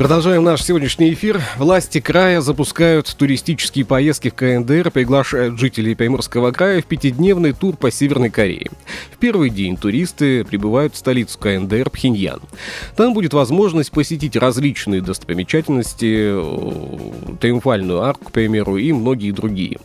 Продолжаем 0.00 0.44
наш 0.44 0.62
сегодняшний 0.62 1.12
эфир. 1.12 1.42
Власти 1.58 2.00
края 2.00 2.40
запускают 2.40 3.14
туристические 3.18 3.84
поездки 3.84 4.30
в 4.30 4.34
КНДР, 4.34 4.90
приглашают 4.90 5.60
жителей 5.60 5.94
Приморского 5.94 6.52
края 6.52 6.80
в 6.80 6.86
пятидневный 6.86 7.52
тур 7.52 7.76
по 7.76 7.90
Северной 7.90 8.30
Корее. 8.30 8.70
В 9.12 9.18
первый 9.18 9.50
день 9.50 9.76
туристы 9.76 10.42
прибывают 10.42 10.94
в 10.94 10.96
столицу 10.96 11.38
КНДР 11.38 11.90
Пхеньян. 11.90 12.40
Там 12.96 13.12
будет 13.12 13.34
возможность 13.34 13.90
посетить 13.90 14.36
различные 14.36 15.02
достопримечательности, 15.02 16.30
э, 16.32 17.36
Триумфальную 17.38 18.00
арку, 18.00 18.24
к 18.24 18.32
примеру, 18.32 18.78
и 18.78 18.94
многие 18.94 19.32
другие. 19.32 19.80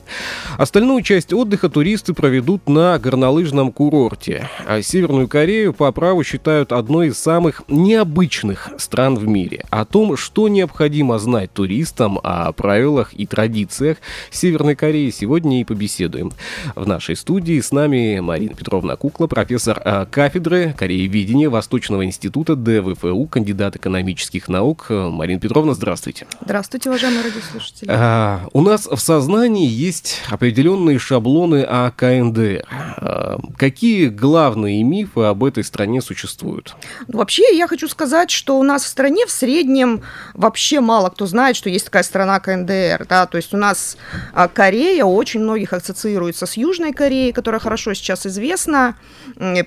Остальную 0.57 1.02
часть 1.02 1.34
отдыха 1.34 1.68
туристы 1.68 2.13
проведут 2.13 2.70
на 2.70 2.98
горнолыжном 2.99 3.73
курорте. 3.73 4.49
А 4.66 4.82
Северную 4.82 5.27
Корею 5.27 5.73
по 5.73 5.91
праву 5.91 6.23
считают 6.23 6.71
одной 6.71 7.07
из 7.07 7.18
самых 7.18 7.63
необычных 7.68 8.70
стран 8.77 9.16
в 9.16 9.27
мире. 9.27 9.66
О 9.71 9.84
том, 9.84 10.05
что 10.16 10.48
необходимо 10.48 11.20
знать 11.20 11.52
туристам 11.52 12.20
о 12.23 12.52
правилах 12.52 13.13
и 13.13 13.26
традициях 13.26 13.98
Северной 14.32 14.76
Кореи, 14.76 15.10
сегодня 15.10 15.62
и 15.62 15.63
побеседуем. 15.63 16.32
В 16.76 16.88
нашей 16.88 17.16
студии 17.16 17.60
с 17.60 17.71
нами 17.71 18.20
Марина 18.20 18.54
Петровна 18.54 18.96
Кукла, 18.96 19.27
профессор 19.27 19.82
э, 19.84 20.05
кафедры 20.10 20.74
Корееведения 20.77 21.49
Восточного 21.49 22.05
института 22.05 22.55
ДВФУ, 22.55 23.26
кандидат 23.26 23.76
экономических 23.76 24.48
наук. 24.48 24.88
Марина 24.90 25.40
Петровна, 25.40 25.74
здравствуйте. 25.74 26.27
Здравствуйте, 26.41 26.90
уважаемые 26.90 27.24
радиослушатели. 27.24 27.90
А, 27.91 28.48
у 28.54 28.62
нас 28.62 28.88
в 28.88 28.98
сознании 28.98 29.68
есть 29.68 30.22
определенные 30.29 30.99
шаблоны 30.99 31.63
о 31.63 31.91
КНДР. 31.91 32.63
А, 32.70 33.40
какие 33.57 34.07
главные 34.07 34.84
мифы 34.84 35.22
об 35.22 35.44
этой 35.44 35.63
стране 35.63 36.01
существуют? 36.01 36.76
Вообще, 37.07 37.44
я 37.55 37.68
хочу 37.68 37.88
сказать, 37.88 38.32
что 38.32 38.60
у 38.60 38.63
нас 38.63 38.84
в 38.84 38.88
стране 38.88 39.26
в 39.26 39.32
среднем 39.32 39.95
вообще 40.34 40.79
мало 40.79 41.10
кто 41.10 41.26
знает, 41.26 41.55
что 41.55 41.70
есть 41.70 41.85
такая 41.85 42.04
страна 42.04 42.40
КНДР, 42.40 43.05
да, 43.07 43.26
то 43.26 43.38
есть 43.38 43.54
у 43.54 43.57
нас 43.57 43.98
а, 44.34 44.48
Корея 44.48 45.05
очень 45.05 45.41
многих 45.41 45.74
ассоциируется 45.74 46.46
с 46.46 46.57
Южной 46.57 46.93
Кореей, 46.93 47.32
которая 47.32 47.60
хорошо 47.60 47.93
сейчас 47.93 48.26
известна 48.26 48.96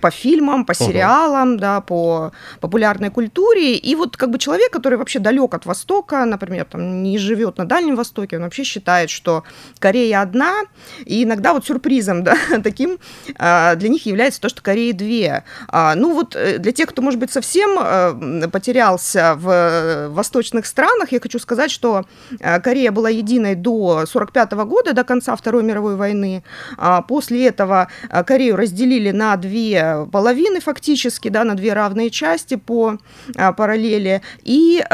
по 0.00 0.10
фильмам, 0.10 0.64
по 0.64 0.74
сериалам, 0.74 1.54
uh-huh. 1.54 1.58
да, 1.58 1.80
по 1.80 2.32
популярной 2.60 3.10
культуре, 3.10 3.76
и 3.76 3.94
вот 3.94 4.16
как 4.16 4.30
бы 4.30 4.38
человек, 4.38 4.70
который 4.72 4.98
вообще 4.98 5.18
далек 5.18 5.54
от 5.54 5.66
Востока, 5.66 6.24
например, 6.24 6.64
там 6.64 7.02
не 7.02 7.18
живет 7.18 7.58
на 7.58 7.64
Дальнем 7.64 7.96
Востоке, 7.96 8.36
он 8.36 8.42
вообще 8.42 8.64
считает, 8.64 9.10
что 9.10 9.44
Корея 9.78 10.22
одна, 10.22 10.62
и 11.04 11.24
иногда 11.24 11.52
вот 11.52 11.66
сюрпризом, 11.66 12.24
да, 12.28 12.36
таким 12.62 12.98
а, 13.38 13.74
для 13.74 13.88
них 13.88 14.06
является 14.06 14.40
то, 14.40 14.48
что 14.48 14.62
Кореи 14.62 14.92
две. 14.92 15.44
А, 15.68 15.94
ну 15.94 16.14
вот 16.14 16.36
э, 16.36 16.58
для 16.58 16.72
тех, 16.72 16.88
кто, 16.88 17.02
может 17.02 17.20
быть, 17.20 17.30
совсем 17.30 17.78
э, 17.78 18.48
потерялся 18.48 19.34
в 19.36 20.08
восточных 20.18 20.66
странах. 20.66 21.12
Я 21.12 21.20
хочу 21.20 21.38
сказать, 21.38 21.70
что 21.70 22.04
э, 22.40 22.60
Корея 22.60 22.90
была 22.90 23.08
единой 23.08 23.54
до 23.54 24.02
1945 24.02 24.52
года, 24.66 24.92
до 24.92 25.04
конца 25.04 25.36
Второй 25.36 25.62
мировой 25.62 25.96
войны. 25.96 26.42
А 26.76 27.02
после 27.02 27.46
этого 27.46 27.88
э, 28.10 28.24
Корею 28.24 28.56
разделили 28.56 29.12
на 29.12 29.36
две 29.36 30.06
половины 30.12 30.60
фактически, 30.60 31.28
да, 31.28 31.44
на 31.44 31.54
две 31.54 31.72
равные 31.72 32.10
части 32.10 32.56
по 32.56 32.98
э, 33.36 33.52
параллели. 33.52 34.22
И 34.42 34.84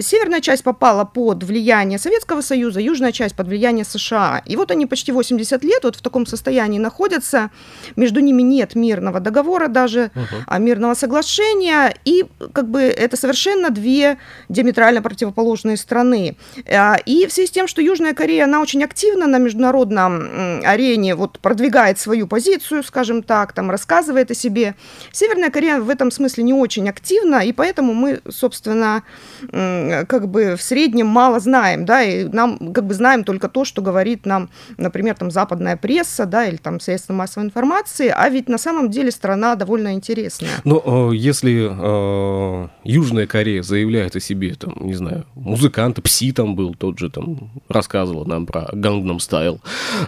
северная 0.00 0.40
часть 0.40 0.62
попала 0.62 1.04
под 1.04 1.42
влияние 1.44 1.98
Советского 1.98 2.42
Союза, 2.42 2.80
южная 2.80 3.12
часть 3.12 3.34
под 3.34 3.48
влияние 3.48 3.84
США. 3.84 4.42
И 4.44 4.56
вот 4.56 4.70
они 4.70 4.86
почти 4.86 5.12
80 5.12 5.64
лет 5.64 5.84
вот 5.84 5.96
в 5.96 6.02
таком 6.02 6.26
состоянии 6.26 6.78
находятся. 6.78 7.50
Между 7.96 8.20
ними 8.20 8.42
нет 8.42 8.74
мирного 8.74 9.20
договора 9.20 9.68
даже, 9.68 10.10
uh-huh. 10.14 10.60
мирного 10.60 10.94
соглашения. 10.94 11.94
И 12.04 12.24
как 12.52 12.68
бы 12.68 12.80
это 12.82 13.16
совершенно 13.16 13.70
две 13.70 14.18
диаметрально 14.48 14.73
противоположные 15.00 15.76
страны. 15.76 16.36
А, 16.66 16.96
и 17.06 17.26
в 17.26 17.32
связи 17.32 17.48
с 17.48 17.50
тем, 17.50 17.66
что 17.66 17.82
Южная 17.82 18.14
Корея, 18.14 18.44
она 18.44 18.60
очень 18.60 18.82
активна 18.84 19.26
на 19.26 19.38
международном 19.38 20.62
арене, 20.64 21.14
вот 21.14 21.38
продвигает 21.38 21.98
свою 21.98 22.26
позицию, 22.26 22.82
скажем 22.82 23.22
так, 23.22 23.52
там 23.52 23.70
рассказывает 23.70 24.30
о 24.30 24.34
себе. 24.34 24.74
Северная 25.12 25.50
Корея 25.50 25.80
в 25.80 25.90
этом 25.90 26.10
смысле 26.10 26.44
не 26.44 26.52
очень 26.52 26.88
активна, 26.88 27.44
и 27.44 27.52
поэтому 27.52 27.94
мы, 27.94 28.20
собственно, 28.28 29.02
как 29.50 30.28
бы 30.28 30.56
в 30.56 30.62
среднем 30.62 31.06
мало 31.06 31.40
знаем, 31.40 31.84
да, 31.84 32.02
и 32.02 32.24
нам 32.24 32.72
как 32.72 32.86
бы 32.86 32.94
знаем 32.94 33.24
только 33.24 33.48
то, 33.48 33.64
что 33.64 33.82
говорит 33.82 34.26
нам, 34.26 34.50
например, 34.76 35.14
там 35.14 35.30
западная 35.30 35.76
пресса, 35.76 36.26
да, 36.26 36.46
или 36.46 36.56
там 36.56 36.80
средства 36.80 37.12
массовой 37.12 37.46
информации, 37.46 38.12
а 38.14 38.28
ведь 38.28 38.48
на 38.48 38.58
самом 38.58 38.90
деле 38.90 39.10
страна 39.10 39.54
довольно 39.54 39.94
интересная. 39.94 40.50
Но 40.64 41.10
э, 41.12 41.16
если 41.16 41.68
э, 41.70 42.68
Южная 42.84 43.26
Корея 43.26 43.62
заявляет 43.62 44.16
о 44.16 44.20
себе 44.20 44.54
там, 44.64 44.74
не 44.80 44.94
знаю, 44.94 45.26
музыканты, 45.34 46.02
Пси 46.02 46.32
там 46.32 46.56
был, 46.56 46.74
тот 46.74 46.98
же 46.98 47.10
там 47.10 47.50
рассказывал 47.68 48.24
нам 48.24 48.46
про 48.46 48.68
Gangnam 48.72 49.18
Style, 49.18 49.60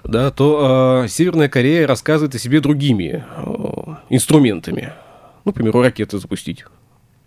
да, 0.04 0.30
то 0.30 1.02
э, 1.04 1.08
Северная 1.08 1.48
Корея 1.48 1.86
рассказывает 1.86 2.34
о 2.34 2.38
себе 2.38 2.60
другими 2.60 3.24
э, 3.36 3.94
инструментами. 4.10 4.92
Ну, 5.44 5.52
примеру, 5.52 5.82
ракеты 5.82 6.18
запустить 6.18 6.64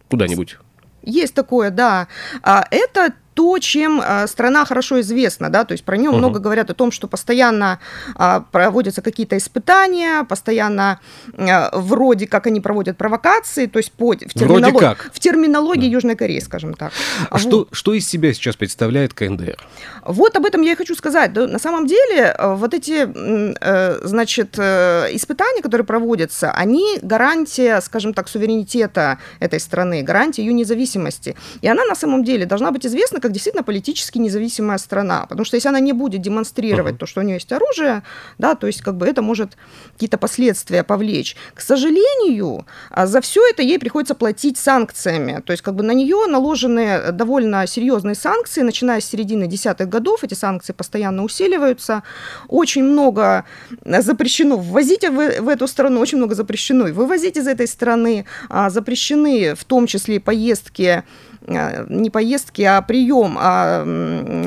куда-нибудь. 0.10 0.58
Есть 1.04 1.34
такое, 1.34 1.72
да. 1.72 2.08
А 2.44 2.66
Это 2.72 3.14
то, 3.40 3.58
чем 3.60 4.02
а, 4.04 4.28
страна 4.28 4.66
хорошо 4.66 5.00
известна, 5.00 5.50
да, 5.50 5.64
то 5.64 5.72
есть 5.72 5.86
про 5.86 5.96
нее 5.96 6.10
uh-huh. 6.10 6.18
много 6.18 6.40
говорят 6.40 6.70
о 6.72 6.74
том, 6.74 6.92
что 6.92 7.08
постоянно 7.08 7.80
а, 8.16 8.42
проводятся 8.42 9.02
какие-то 9.02 9.38
испытания, 9.38 10.26
постоянно 10.26 11.00
а, 11.38 11.70
вроде 11.72 12.28
как 12.28 12.48
они 12.48 12.60
проводят 12.60 12.98
провокации, 12.98 13.68
то 13.68 13.80
есть 13.80 13.94
по, 13.94 14.12
в, 14.12 14.18
терминолог... 14.18 14.78
как. 14.82 15.10
в 15.14 15.20
терминологии 15.22 15.88
uh-huh. 15.88 15.94
Южной 15.94 16.16
Кореи, 16.18 16.40
скажем 16.42 16.74
так. 16.74 16.92
А 17.30 17.38
вот. 17.38 17.42
что, 17.42 17.68
что 17.72 17.94
из 17.94 18.10
себя 18.10 18.34
сейчас 18.34 18.58
представляет 18.58 19.14
КНДР? 19.14 19.58
Вот 20.04 20.36
об 20.36 20.46
этом 20.46 20.62
я 20.62 20.74
и 20.74 20.76
хочу 20.76 20.94
сказать. 20.94 21.34
На 21.34 21.60
самом 21.60 21.88
деле 21.88 22.36
вот 22.40 22.74
эти, 22.74 23.08
э, 23.08 24.00
значит, 24.04 24.56
э, 24.58 25.08
испытания, 25.14 25.62
которые 25.62 25.86
проводятся, 25.86 26.52
они 26.52 27.00
гарантия, 27.02 27.80
скажем 27.80 28.14
так, 28.14 28.28
суверенитета 28.28 29.18
этой 29.40 29.62
страны, 29.62 30.04
гарантия 30.04 30.42
ее 30.42 30.52
независимости. 30.52 31.38
И 31.62 31.70
она 31.70 31.86
на 31.86 31.96
самом 31.96 32.26
деле 32.26 32.46
должна 32.46 32.72
быть 32.72 32.86
известна 32.86 33.22
как 33.22 33.29
как 33.30 33.34
действительно 33.34 33.64
политически 33.64 34.18
независимая 34.18 34.80
страна. 34.80 35.28
Потому 35.30 35.46
что 35.46 35.56
если 35.56 35.70
она 35.70 35.80
не 35.80 35.94
будет 35.94 36.22
демонстрировать 36.22 36.96
uh-huh. 36.96 36.98
то, 36.98 37.06
что 37.06 37.22
у 37.22 37.24
нее 37.24 37.36
есть 37.36 37.52
оружие, 37.52 38.02
да, 38.40 38.56
то 38.56 38.66
есть 38.66 38.82
как 38.82 38.98
бы 38.98 39.06
это 39.06 39.22
может 39.22 39.56
какие-то 39.94 40.18
последствия 40.18 40.84
повлечь. 40.84 41.36
К 41.54 41.62
сожалению, 41.62 42.66
а, 42.90 43.06
за 43.06 43.22
все 43.22 43.48
это 43.48 43.62
ей 43.62 43.78
приходится 43.78 44.16
платить 44.16 44.58
санкциями. 44.58 45.44
То 45.46 45.52
есть 45.54 45.62
как 45.62 45.76
бы 45.76 45.84
на 45.84 45.92
нее 45.92 46.26
наложены 46.26 47.12
довольно 47.12 47.68
серьезные 47.68 48.16
санкции, 48.16 48.64
начиная 48.64 49.00
с 49.00 49.06
середины 49.06 49.46
десятых 49.46 49.88
годов. 49.88 50.24
Эти 50.24 50.34
санкции 50.34 50.74
постоянно 50.74 51.24
усиливаются. 51.24 52.02
Очень 52.48 52.84
много 52.84 53.46
запрещено 53.86 54.58
ввозить 54.58 55.08
в, 55.08 55.42
в 55.42 55.48
эту 55.48 55.68
страну, 55.68 56.00
очень 56.00 56.18
много 56.18 56.34
запрещено 56.34 56.88
и 56.88 56.92
вывозить 56.92 57.38
из 57.38 57.48
этой 57.48 57.68
страны. 57.68 58.26
А, 58.50 58.72
запрещены 58.72 59.54
в 59.54 59.66
том 59.66 59.86
числе 59.86 60.20
поездки 60.20 61.04
а, 61.48 61.86
не 61.90 62.10
поездки, 62.10 62.62
а 62.62 62.82
прием 62.82 63.19
а, 63.40 63.84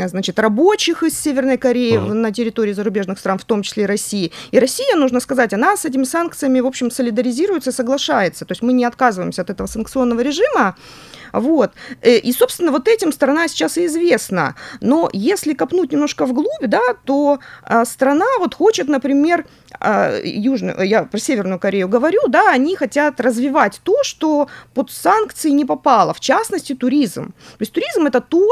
значит, 0.09 0.39
рабочих 0.39 1.03
из 1.03 1.19
Северной 1.19 1.59
Кореи 1.59 1.99
uh-huh. 1.99 2.13
на 2.13 2.33
территории 2.33 2.73
зарубежных 2.73 3.19
стран, 3.19 3.39
в 3.39 3.45
том 3.45 3.63
числе 3.63 3.87
России. 3.87 4.33
И 4.51 4.59
Россия, 4.59 4.97
нужно 4.97 5.21
сказать, 5.21 5.53
она 5.53 5.77
с 5.77 5.85
этими 5.85 6.05
санкциями, 6.05 6.61
в 6.61 6.67
общем, 6.67 6.91
солидаризируется, 6.91 7.73
соглашается. 7.73 8.45
То 8.45 8.53
есть 8.53 8.63
мы 8.63 8.73
не 8.73 8.85
отказываемся 8.85 9.43
от 9.43 9.51
этого 9.51 9.67
санкционного 9.67 10.21
режима. 10.21 10.77
Вот. 11.33 11.73
Э, 12.03 12.17
и, 12.19 12.33
собственно, 12.33 12.71
вот 12.71 12.89
этим 12.89 13.13
страна 13.13 13.49
сейчас 13.49 13.79
и 13.79 13.87
известна. 13.87 14.55
Но 14.81 15.09
если 15.13 15.55
копнуть 15.55 15.93
немножко 15.93 16.27
вглубь, 16.27 16.67
да, 16.67 16.81
то 17.05 17.39
а, 17.63 17.85
страна 17.85 18.27
вот 18.39 18.55
хочет, 18.55 18.89
например, 18.89 19.47
Южную, 20.25 20.82
я 20.87 21.05
про 21.05 21.19
Северную 21.19 21.58
Корею 21.58 21.88
говорю, 21.88 22.20
да, 22.29 22.50
они 22.50 22.76
хотят 22.76 23.20
развивать 23.20 23.81
то, 23.82 24.02
что 24.02 24.49
под 24.75 24.90
санкции 24.90 25.50
не 25.50 25.64
попало, 25.64 26.14
в 26.14 26.20
частности, 26.20 26.75
туризм. 26.75 27.29
То 27.29 27.61
есть 27.61 27.73
туризм 27.73 28.06
это 28.06 28.20
то, 28.20 28.49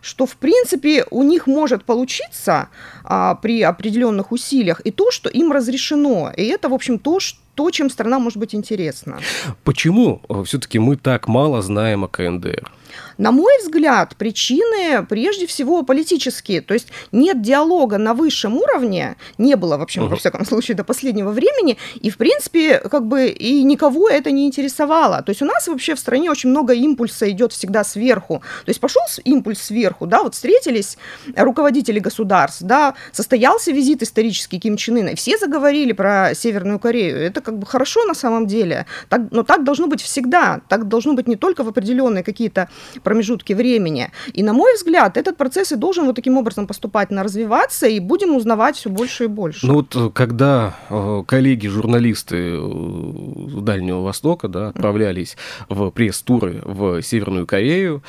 что, 0.00 0.26
в 0.26 0.36
принципе, 0.36 1.04
у 1.10 1.22
них 1.22 1.46
может 1.46 1.84
получиться 1.84 2.68
а, 3.04 3.36
при 3.36 3.62
определенных 3.62 4.32
усилиях, 4.32 4.80
и 4.84 4.90
то, 4.90 5.10
что 5.10 5.30
им 5.30 5.52
разрешено. 5.52 6.32
И 6.36 6.44
это, 6.44 6.68
в 6.68 6.74
общем, 6.74 6.98
то, 6.98 7.20
что 7.20 7.38
то, 7.54 7.70
чем 7.70 7.90
страна 7.90 8.18
может 8.18 8.38
быть 8.38 8.54
интересна. 8.54 9.18
Почему 9.62 10.22
э, 10.28 10.42
все-таки 10.44 10.78
мы 10.78 10.96
так 10.96 11.28
мало 11.28 11.60
знаем 11.60 12.02
о 12.04 12.08
КНДР? 12.08 12.72
На 13.18 13.32
мой 13.32 13.52
взгляд, 13.62 14.16
причины 14.16 15.04
прежде 15.08 15.46
всего 15.46 15.82
политические. 15.82 16.60
То 16.60 16.74
есть 16.74 16.88
нет 17.12 17.42
диалога 17.42 17.98
на 17.98 18.14
высшем 18.14 18.56
уровне, 18.56 19.16
не 19.38 19.56
было 19.56 19.76
вообще, 19.76 20.00
uh-huh. 20.00 20.08
во 20.08 20.16
всяком 20.16 20.44
случае, 20.44 20.76
до 20.76 20.84
последнего 20.84 21.30
времени, 21.30 21.78
и, 22.00 22.10
в 22.10 22.16
принципе, 22.16 22.78
как 22.78 23.06
бы 23.06 23.28
и 23.28 23.62
никого 23.64 24.08
это 24.08 24.30
не 24.30 24.46
интересовало. 24.46 25.22
То 25.22 25.30
есть 25.30 25.42
у 25.42 25.44
нас 25.44 25.68
вообще 25.68 25.94
в 25.94 25.98
стране 25.98 26.30
очень 26.30 26.50
много 26.50 26.72
импульса 26.74 27.30
идет 27.30 27.52
всегда 27.52 27.84
сверху. 27.84 28.42
То 28.64 28.70
есть 28.70 28.80
пошел 28.80 29.02
импульс 29.24 29.60
сверху, 29.60 30.06
да, 30.06 30.22
вот 30.22 30.34
встретились 30.34 30.96
руководители 31.36 31.98
государств, 31.98 32.62
да, 32.62 32.94
состоялся 33.12 33.72
визит 33.72 34.02
исторический 34.02 34.58
Ким 34.58 34.76
Чен 34.76 34.98
Ына, 34.98 35.08
и 35.10 35.14
все 35.14 35.38
заговорили 35.38 35.92
про 35.92 36.34
Северную 36.34 36.78
Корею. 36.78 37.18
Это 37.18 37.40
как 37.40 37.58
бы 37.58 37.66
хорошо 37.66 38.04
на 38.04 38.14
самом 38.14 38.46
деле, 38.46 38.86
так, 39.08 39.22
но 39.30 39.42
так 39.42 39.64
должно 39.64 39.86
быть 39.86 40.02
всегда. 40.02 40.60
Так 40.68 40.88
должно 40.88 41.14
быть 41.14 41.28
не 41.28 41.36
только 41.36 41.64
в 41.64 41.68
определенные 41.68 42.22
какие-то 42.22 42.68
промежутки 43.02 43.52
времени. 43.52 44.10
И, 44.32 44.42
на 44.42 44.52
мой 44.52 44.74
взгляд, 44.74 45.16
этот 45.16 45.36
процесс 45.36 45.72
и 45.72 45.76
должен 45.76 46.06
вот 46.06 46.16
таким 46.16 46.36
образом 46.36 46.66
поступательно 46.66 47.22
развиваться, 47.22 47.86
и 47.86 48.00
будем 48.00 48.34
узнавать 48.34 48.76
все 48.76 48.90
больше 48.90 49.24
и 49.24 49.26
больше. 49.26 49.66
Ну 49.66 49.74
вот 49.74 49.94
э, 49.96 50.10
когда 50.12 50.76
э, 50.90 51.22
коллеги-журналисты 51.26 52.36
э, 52.36 53.60
Дальнего 53.60 54.02
Востока 54.02 54.48
да, 54.48 54.68
отправлялись 54.68 55.36
в 55.68 55.90
пресс-туры 55.90 56.62
в 56.64 57.02
Северную 57.02 57.46
Корею, 57.46 58.02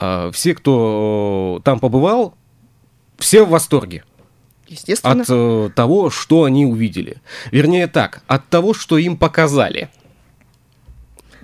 э, 0.00 0.30
все, 0.32 0.54
кто 0.54 1.60
там 1.64 1.80
побывал, 1.80 2.34
все 3.18 3.44
в 3.44 3.50
восторге. 3.50 4.04
Естественно. 4.66 5.22
От 5.22 5.28
э, 5.28 5.70
того, 5.74 6.10
что 6.10 6.44
они 6.44 6.66
увидели. 6.66 7.18
Вернее 7.50 7.86
так, 7.86 8.22
от 8.26 8.48
того, 8.48 8.74
что 8.74 8.98
им 8.98 9.16
показали. 9.16 9.90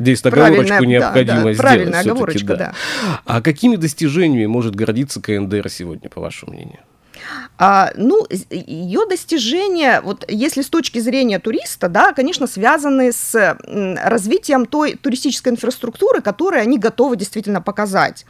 Здесь 0.00 0.24
оговорочку 0.24 0.84
необходимо 0.84 1.26
да, 1.26 1.44
да, 1.44 1.52
сделать. 1.52 1.58
Правильная 1.58 2.00
оговорочка, 2.00 2.46
да. 2.46 2.56
да. 2.56 3.20
А 3.26 3.42
какими 3.42 3.76
достижениями 3.76 4.46
может 4.46 4.74
гордиться 4.74 5.20
КНДР 5.20 5.68
сегодня, 5.68 6.08
по 6.08 6.22
вашему 6.22 6.54
мнению? 6.54 6.80
А, 7.58 7.90
ну, 7.96 8.26
ее 8.50 9.06
достижения, 9.06 10.00
вот 10.00 10.24
если 10.28 10.62
с 10.62 10.68
точки 10.68 10.98
зрения 10.98 11.38
туриста, 11.38 11.88
да, 11.88 12.12
конечно, 12.12 12.46
связаны 12.46 13.12
с 13.12 13.56
развитием 14.02 14.66
той 14.66 14.94
туристической 14.94 15.52
инфраструктуры, 15.52 16.20
которую 16.20 16.62
они 16.62 16.78
готовы 16.78 17.16
действительно 17.16 17.60
показать. 17.60 18.24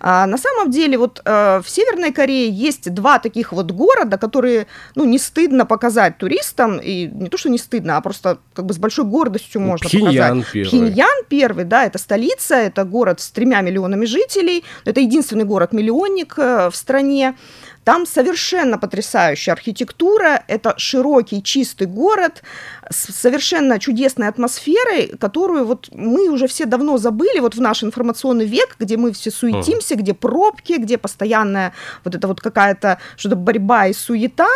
А, 0.00 0.26
на 0.26 0.38
самом 0.38 0.70
деле, 0.70 0.98
вот 0.98 1.20
а, 1.24 1.60
в 1.62 1.68
Северной 1.68 2.12
Корее 2.12 2.48
есть 2.50 2.92
два 2.92 3.18
таких 3.18 3.52
вот 3.52 3.70
города, 3.72 4.18
которые, 4.18 4.66
ну, 4.94 5.04
не 5.04 5.18
стыдно 5.18 5.66
показать 5.66 6.18
туристам, 6.18 6.78
и 6.78 7.06
не 7.06 7.28
то, 7.28 7.38
что 7.38 7.48
не 7.48 7.58
стыдно, 7.58 7.96
а 7.96 8.00
просто 8.00 8.38
как 8.54 8.66
бы 8.66 8.74
с 8.74 8.78
большой 8.78 9.04
гордостью 9.04 9.60
ну, 9.60 9.68
можно 9.68 9.88
Пхеньян 9.88 10.38
показать. 10.38 10.52
Первый. 10.52 10.68
Пхеньян 10.68 11.24
первый, 11.28 11.64
да, 11.64 11.84
это 11.84 11.98
столица, 11.98 12.54
это 12.54 12.84
город 12.84 13.20
с 13.20 13.30
тремя 13.30 13.60
миллионами 13.60 14.04
жителей, 14.04 14.64
это 14.84 15.00
единственный 15.00 15.44
город-миллионник 15.44 16.34
э, 16.38 16.70
в 16.70 16.76
стране. 16.76 17.36
Там 17.86 18.04
совершенно 18.04 18.78
потрясающая 18.78 19.52
архитектура, 19.52 20.42
это 20.48 20.74
широкий, 20.76 21.40
чистый 21.40 21.86
город 21.86 22.42
с 22.90 23.14
совершенно 23.14 23.78
чудесной 23.78 24.26
атмосферой, 24.26 25.16
которую 25.20 25.66
вот 25.66 25.88
мы 25.92 26.28
уже 26.28 26.48
все 26.48 26.64
давно 26.64 26.98
забыли, 26.98 27.38
вот 27.38 27.54
в 27.54 27.60
наш 27.60 27.84
информационный 27.84 28.44
век, 28.44 28.74
где 28.80 28.96
мы 28.96 29.12
все 29.12 29.30
суетимся, 29.30 29.94
где 29.94 30.14
пробки, 30.14 30.72
где 30.72 30.98
постоянная 30.98 31.74
вот 32.02 32.16
это 32.16 32.26
вот 32.26 32.40
какая-то 32.40 32.98
что-то 33.16 33.36
борьба 33.36 33.86
и 33.86 33.92
суета. 33.92 34.48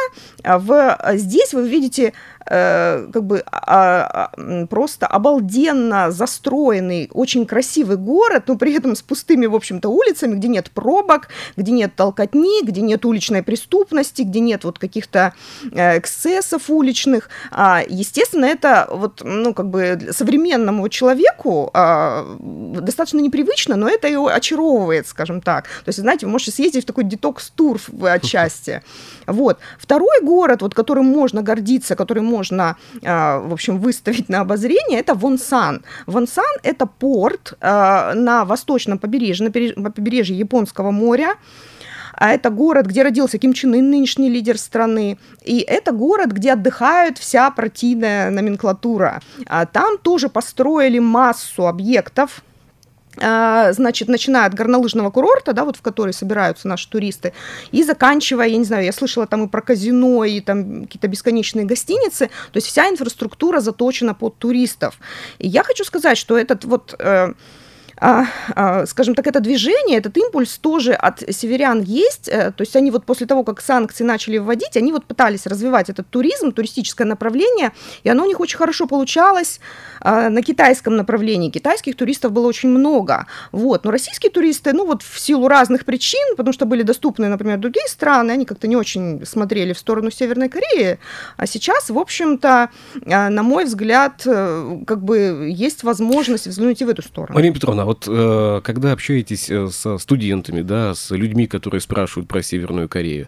А 0.43 0.59
в, 0.59 0.99
здесь 1.15 1.55
вы 1.55 1.69
видите 1.69 2.15
как 2.45 3.25
бы 3.25 3.43
а, 3.47 4.31
а, 4.37 4.67
просто 4.67 5.07
обалденно 5.07 6.11
застроенный, 6.11 7.09
очень 7.13 7.47
красивый 7.47 7.97
город, 7.97 8.45
но 8.47 8.57
при 8.57 8.75
этом 8.75 8.97
с 8.97 9.03
пустыми, 9.03 9.47
в 9.47 9.55
общем-то, 9.55 9.89
улицами, 9.89 10.35
где 10.35 10.49
нет 10.49 10.71
пробок, 10.71 11.29
где 11.57 11.73
нет 11.73 11.95
толкотни, 11.95 12.65
где 12.65 12.81
нет 12.81 13.05
уличной 13.05 13.43
преступности, 13.43 14.23
где 14.23 14.41
нет 14.41 14.65
вот 14.65 14.79
каких-то 14.79 15.35
э, 15.73 15.99
эксцессов 15.99 16.71
уличных. 16.71 17.29
А, 17.51 17.83
естественно, 17.87 18.47
это 18.47 18.89
вот, 18.91 19.21
ну, 19.23 19.55
как 19.55 19.69
бы 19.69 20.09
современному 20.13 20.89
человеку 20.89 21.71
достаточно 22.41 23.21
непривычно, 23.21 23.77
но 23.77 23.89
это 23.89 24.09
его 24.09 24.29
очаровывает, 24.29 25.07
скажем 25.07 25.41
так. 25.41 25.65
То 25.65 25.89
есть, 25.89 25.99
знаете, 25.99 26.27
вы 26.27 26.33
можете 26.33 26.53
съездить 26.53 26.85
в 26.85 26.87
такой 26.87 27.05
детокс-тур 27.05 27.81
отчасти. 28.03 28.83
Вот. 29.27 29.59
Второй 29.79 30.21
город, 30.23 30.63
вот, 30.63 30.75
которым 30.75 31.07
можно 31.07 31.43
гордиться, 31.43 31.97
который 31.97 32.23
можно, 32.31 32.77
а, 33.05 33.41
в 33.41 33.53
общем, 33.53 33.79
выставить 33.79 34.29
на 34.29 34.41
обозрение, 34.41 35.01
это 35.01 35.15
Вонсан. 35.15 35.83
Вонсан– 36.07 36.55
это 36.63 36.87
порт 36.87 37.55
а, 37.61 38.15
на 38.15 38.45
восточном 38.45 38.99
побережье, 38.99 39.51
на 39.77 39.91
побережье 39.91 40.39
Японского 40.39 40.91
моря, 40.91 41.35
а 42.15 42.33
это 42.33 42.51
город, 42.51 42.87
где 42.87 43.03
родился 43.03 43.39
Ким 43.39 43.53
Чен 43.55 43.75
Ын, 43.75 43.91
нынешний 43.91 44.29
лидер 44.29 44.59
страны, 44.59 45.19
и 45.43 45.61
это 45.61 45.93
город, 45.93 46.33
где 46.33 46.53
отдыхает 46.53 47.19
вся 47.19 47.51
партийная 47.51 48.31
номенклатура. 48.31 49.21
А 49.47 49.65
там 49.65 49.97
тоже 49.99 50.29
построили 50.29 50.99
массу 50.99 51.67
объектов, 51.67 52.43
значит, 53.17 54.09
начиная 54.09 54.47
от 54.47 54.55
горнолыжного 54.55 55.11
курорта, 55.11 55.53
да, 55.53 55.65
вот 55.65 55.77
в 55.77 55.83
который 55.83 56.13
собираются 56.13 56.69
наши 56.69 56.89
туристы, 56.89 57.33
и 57.73 57.83
заканчивая, 57.83 58.47
я 58.47 58.57
не 58.57 58.65
знаю, 58.65 58.85
я 58.85 58.93
слышала 58.93 59.27
там 59.27 59.45
и 59.45 59.49
про 59.49 59.61
казино, 59.61 60.25
и 60.25 60.41
там 60.41 60.83
какие-то 60.83 61.09
бесконечные 61.09 61.65
гостиницы, 61.65 62.27
то 62.27 62.57
есть 62.57 62.69
вся 62.69 62.89
инфраструктура 62.89 63.61
заточена 63.61 64.15
под 64.15 64.37
туристов. 64.39 64.99
И 65.39 65.49
я 65.49 65.65
хочу 65.65 65.85
сказать, 65.85 66.19
что 66.19 66.39
этот 66.39 66.65
вот 66.65 66.95
э, 66.99 67.03
а, 67.03 67.31
а, 67.31 67.35
скажем 68.01 69.15
так, 69.15 69.27
это 69.27 69.41
движение, 69.41 69.99
этот 69.99 70.17
импульс 70.17 70.59
тоже 70.59 70.93
от 70.93 71.23
северян 71.31 71.83
есть. 71.83 72.29
Э, 72.29 72.53
то 72.53 72.63
есть 72.63 72.77
они 72.77 72.91
вот 72.91 73.05
после 73.05 73.27
того, 73.27 73.45
как 73.45 73.61
санкции 73.61 74.05
начали 74.05 74.39
вводить, 74.39 74.77
они 74.77 74.93
вот 74.93 75.05
пытались 75.05 75.47
развивать 75.47 75.91
этот 75.91 76.09
туризм, 76.09 76.53
туристическое 76.53 77.07
направление, 77.07 77.73
и 78.05 78.09
оно 78.09 78.25
у 78.25 78.27
них 78.27 78.41
очень 78.41 78.59
хорошо 78.59 78.87
получалось 78.87 79.61
а, 80.01 80.31
на 80.31 80.43
китайском 80.43 80.97
направлении. 80.97 81.51
Китайских 81.51 81.97
туристов 81.97 82.33
было 82.33 82.47
очень 82.47 82.69
много. 82.69 83.27
Вот. 83.53 83.85
Но 83.85 83.91
российские 83.91 84.31
туристы, 84.31 84.73
ну 84.73 84.87
вот 84.87 85.03
в 85.03 85.19
силу 85.19 85.49
разных 85.49 85.85
причин, 85.85 86.37
потому 86.37 86.53
что 86.53 86.67
были 86.67 86.83
доступны, 86.83 87.29
например, 87.29 87.59
другие 87.59 87.87
страны, 87.89 88.33
они 88.33 88.45
как-то 88.45 88.67
не 88.67 88.77
очень 88.77 89.25
смотрели 89.27 89.73
в 89.73 89.79
сторону 89.79 90.11
Северной 90.11 90.49
Кореи. 90.49 90.99
А 91.37 91.47
сейчас, 91.47 91.91
в 91.91 91.99
общем-то, 91.99 92.71
на 93.05 93.43
мой 93.43 93.65
взгляд, 93.65 94.23
э, 94.25 94.79
как 94.87 95.03
бы 95.03 95.49
есть 95.51 95.83
возможность 95.83 96.47
взглянуть 96.47 96.81
и 96.81 96.85
в 96.85 96.89
эту 96.89 97.03
сторону. 97.03 97.35
Марина 97.35 97.55
Петровна, 97.55 97.85
вот 97.91 98.07
э, 98.07 98.61
когда 98.63 98.93
общаетесь 98.93 99.51
э, 99.51 99.69
со 99.69 99.99
студентами, 99.99 100.63
да, 100.63 100.95
с 100.95 101.11
людьми, 101.11 101.49
которые 101.49 101.81
спрашивают 101.81 102.29
про 102.29 102.41
Северную 102.41 102.89
Корею, 102.89 103.27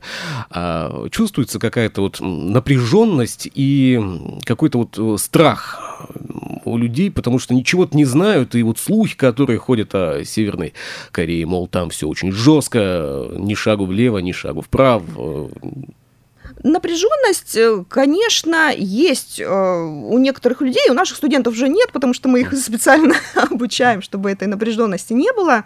э, 0.54 1.08
чувствуется 1.10 1.58
какая-то 1.58 2.02
вот 2.02 2.20
напряженность 2.20 3.50
и 3.52 4.00
какой-то 4.44 4.78
вот 4.78 4.96
э, 4.96 5.16
страх 5.18 6.06
у 6.64 6.76
людей, 6.76 7.10
потому 7.10 7.40
что 7.40 7.54
ничего-то 7.54 7.96
не 7.96 8.04
знают, 8.04 8.54
и 8.54 8.62
вот 8.62 8.78
слухи, 8.78 9.16
которые 9.16 9.58
ходят 9.58 9.96
о 9.96 10.24
Северной 10.24 10.74
Корее, 11.10 11.44
мол, 11.44 11.66
там 11.66 11.90
все 11.90 12.06
очень 12.06 12.30
жестко, 12.30 13.30
ни 13.36 13.54
шагу 13.54 13.86
влево, 13.86 14.18
ни 14.18 14.30
шагу 14.30 14.60
вправо, 14.60 15.50
Напряженность, 16.62 17.56
э, 17.56 17.84
конечно, 17.88 18.72
есть 18.74 19.40
э, 19.40 19.46
у 19.46 20.18
некоторых 20.18 20.60
людей, 20.60 20.90
у 20.90 20.94
наших 20.94 21.16
студентов 21.16 21.54
уже 21.54 21.68
нет, 21.68 21.90
потому 21.92 22.14
что 22.14 22.28
мы 22.28 22.40
их 22.40 22.52
специально 22.58 23.14
обучаем, 23.34 24.02
чтобы 24.02 24.30
этой 24.30 24.48
напряженности 24.48 25.12
не 25.12 25.32
было. 25.32 25.64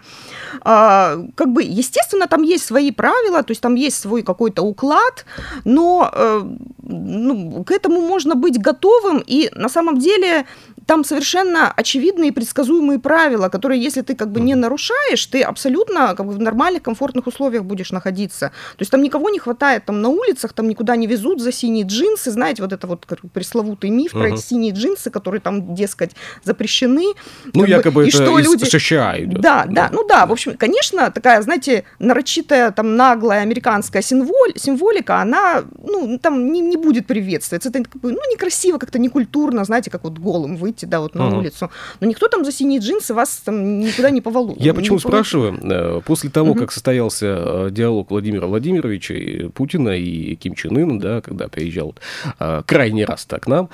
А, 0.61 1.17
как 1.35 1.51
бы, 1.51 1.63
естественно, 1.63 2.27
там 2.27 2.43
есть 2.43 2.65
свои 2.65 2.91
правила, 2.91 3.43
то 3.43 3.51
есть 3.51 3.61
там 3.61 3.75
есть 3.75 3.99
свой 3.99 4.23
какой-то 4.23 4.63
уклад, 4.63 5.25
но 5.63 6.09
э, 6.13 6.41
ну, 6.83 7.63
к 7.63 7.71
этому 7.71 8.01
можно 8.01 8.35
быть 8.35 8.59
готовым, 8.59 9.23
и 9.25 9.49
на 9.53 9.69
самом 9.69 9.99
деле 9.99 10.45
там 10.87 11.03
совершенно 11.03 11.71
очевидные 11.71 12.29
и 12.29 12.31
предсказуемые 12.31 12.97
правила, 12.97 13.49
которые, 13.49 13.83
если 13.83 14.01
ты 14.01 14.15
как 14.15 14.31
бы 14.31 14.39
не 14.39 14.55
нарушаешь, 14.55 15.25
ты 15.25 15.43
абсолютно 15.43 16.15
как 16.15 16.25
бы 16.25 16.31
в 16.31 16.39
нормальных, 16.39 16.81
комфортных 16.81 17.27
условиях 17.27 17.65
будешь 17.65 17.91
находиться. 17.91 18.51
То 18.77 18.81
есть 18.81 18.91
там 18.91 19.01
никого 19.01 19.29
не 19.29 19.37
хватает 19.37 19.85
там 19.85 20.01
на 20.01 20.07
улицах, 20.07 20.53
там 20.53 20.69
никуда 20.69 20.95
не 20.95 21.05
везут 21.05 21.41
за 21.41 21.51
синие 21.51 21.85
джинсы, 21.85 22.31
знаете, 22.31 22.63
вот 22.63 22.71
это 22.71 22.87
вот 22.87 23.05
пресловутый 23.33 23.89
миф 23.89 24.13
uh-huh. 24.13 24.19
про 24.19 24.29
эти 24.29 24.41
синие 24.41 24.71
джинсы, 24.71 25.09
которые 25.09 25.41
там, 25.41 25.75
дескать, 25.75 26.11
запрещены. 26.43 27.13
Ну, 27.53 27.65
якобы 27.65 28.03
бы, 28.03 28.07
это 28.07 28.09
и 28.09 28.11
что 28.11 28.39
из 28.39 28.45
люди... 28.45 28.63
США 28.63 29.19
идет. 29.19 29.41
Да, 29.41 29.65
да, 29.65 29.73
да, 29.73 29.89
ну 29.91 30.07
да, 30.07 30.25
в 30.25 30.31
общем, 30.31 30.55
конечно, 30.57 31.11
такая, 31.11 31.41
знаете, 31.41 31.83
нарочитая, 31.99 32.71
там, 32.71 32.95
наглая 32.95 33.41
американская 33.41 34.01
символь, 34.01 34.53
символика, 34.55 35.19
она, 35.21 35.65
ну, 35.83 36.17
там 36.17 36.49
не, 36.51 36.61
не 36.61 36.77
будет 36.77 37.07
приветствоваться. 37.07 37.69
Это, 37.69 37.83
ну, 38.01 38.31
некрасиво, 38.31 38.77
как-то 38.77 38.99
некультурно, 38.99 39.65
знаете, 39.65 39.91
как 39.91 40.05
вот 40.05 40.17
голым 40.17 40.55
выйти 40.55 40.76
выйти, 40.77 40.85
да, 40.85 40.99
вот 40.99 41.15
на 41.15 41.27
угу. 41.27 41.37
улицу. 41.37 41.69
Но 41.99 42.07
никто 42.07 42.27
там 42.27 42.45
за 42.45 42.51
синие 42.51 42.79
джинсы 42.79 43.13
вас 43.13 43.41
там 43.45 43.79
никуда 43.79 44.09
не 44.09 44.21
поволок. 44.21 44.57
Я 44.59 44.73
почему 44.73 44.99
спрашиваю? 44.99 45.57
Э, 45.63 46.01
после 46.05 46.29
того, 46.29 46.51
угу. 46.51 46.59
как 46.59 46.71
состоялся 46.71 47.25
э, 47.25 47.69
диалог 47.71 48.11
Владимира 48.11 48.47
Владимировича 48.47 49.13
и 49.13 49.49
Путина 49.49 49.89
и 49.89 50.35
Ким 50.35 50.55
Чен 50.55 50.77
Ына, 50.77 50.99
да, 50.99 51.21
когда 51.21 51.47
приезжал 51.47 51.95
э, 52.39 52.61
крайний 52.65 53.05
раз 53.05 53.25
так 53.25 53.43
к 53.43 53.47
нам 53.47 53.65
угу. 53.65 53.71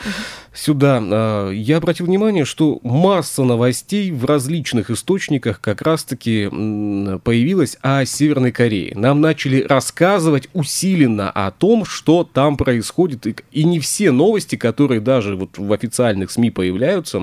Сюда, 0.53 1.49
я 1.51 1.77
обратил 1.77 2.05
внимание, 2.05 2.45
что 2.45 2.79
масса 2.83 3.43
новостей 3.43 4.11
в 4.11 4.25
различных 4.25 4.89
источниках 4.89 5.59
как 5.59 5.81
раз-таки 5.81 6.47
появилась 7.23 7.77
о 7.81 8.05
Северной 8.05 8.51
Корее. 8.51 8.93
Нам 8.95 9.21
начали 9.21 9.61
рассказывать 9.61 10.49
усиленно 10.53 11.29
о 11.29 11.51
том, 11.51 11.85
что 11.85 12.23
там 12.23 12.57
происходит, 12.57 13.43
и 13.51 13.63
не 13.63 13.79
все 13.79 14.11
новости, 14.11 14.55
которые 14.55 15.01
даже 15.01 15.35
вот 15.35 15.57
в 15.57 15.71
официальных 15.73 16.31
СМИ 16.31 16.51
появляются, 16.51 17.21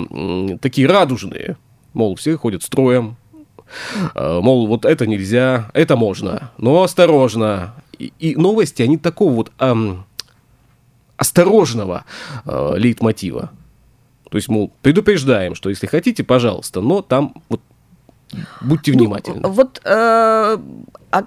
такие 0.60 0.87
радужные. 0.88 1.56
Мол, 1.92 2.14
все 2.14 2.37
ходят 2.37 2.62
строем, 2.62 3.16
э, 4.14 4.40
мол, 4.40 4.66
вот 4.66 4.84
это 4.84 5.06
нельзя, 5.06 5.70
это 5.75 5.96
можно, 5.96 6.52
но 6.56 6.82
осторожно. 6.82 7.75
И, 7.99 8.12
и 8.18 8.37
новости, 8.37 8.82
они 8.82 8.96
такого 8.96 9.32
вот 9.32 9.52
эм, 9.58 10.04
осторожного 11.20 12.04
э, 12.46 12.72
лейтмотива. 12.76 13.50
То 14.30 14.38
есть, 14.38 14.48
мол, 14.48 14.72
предупреждаем, 14.80 15.54
что 15.54 15.68
если 15.68 15.86
хотите, 15.86 16.24
пожалуйста, 16.24 16.80
но 16.80 17.02
там 17.02 17.34
вот 17.48 17.60
Будьте 18.60 18.92
ну, 18.92 18.98
внимательны. 18.98 19.40
Ну, 19.40 19.48
вот 19.50 19.80
э, 19.84 20.58
а, 21.10 21.24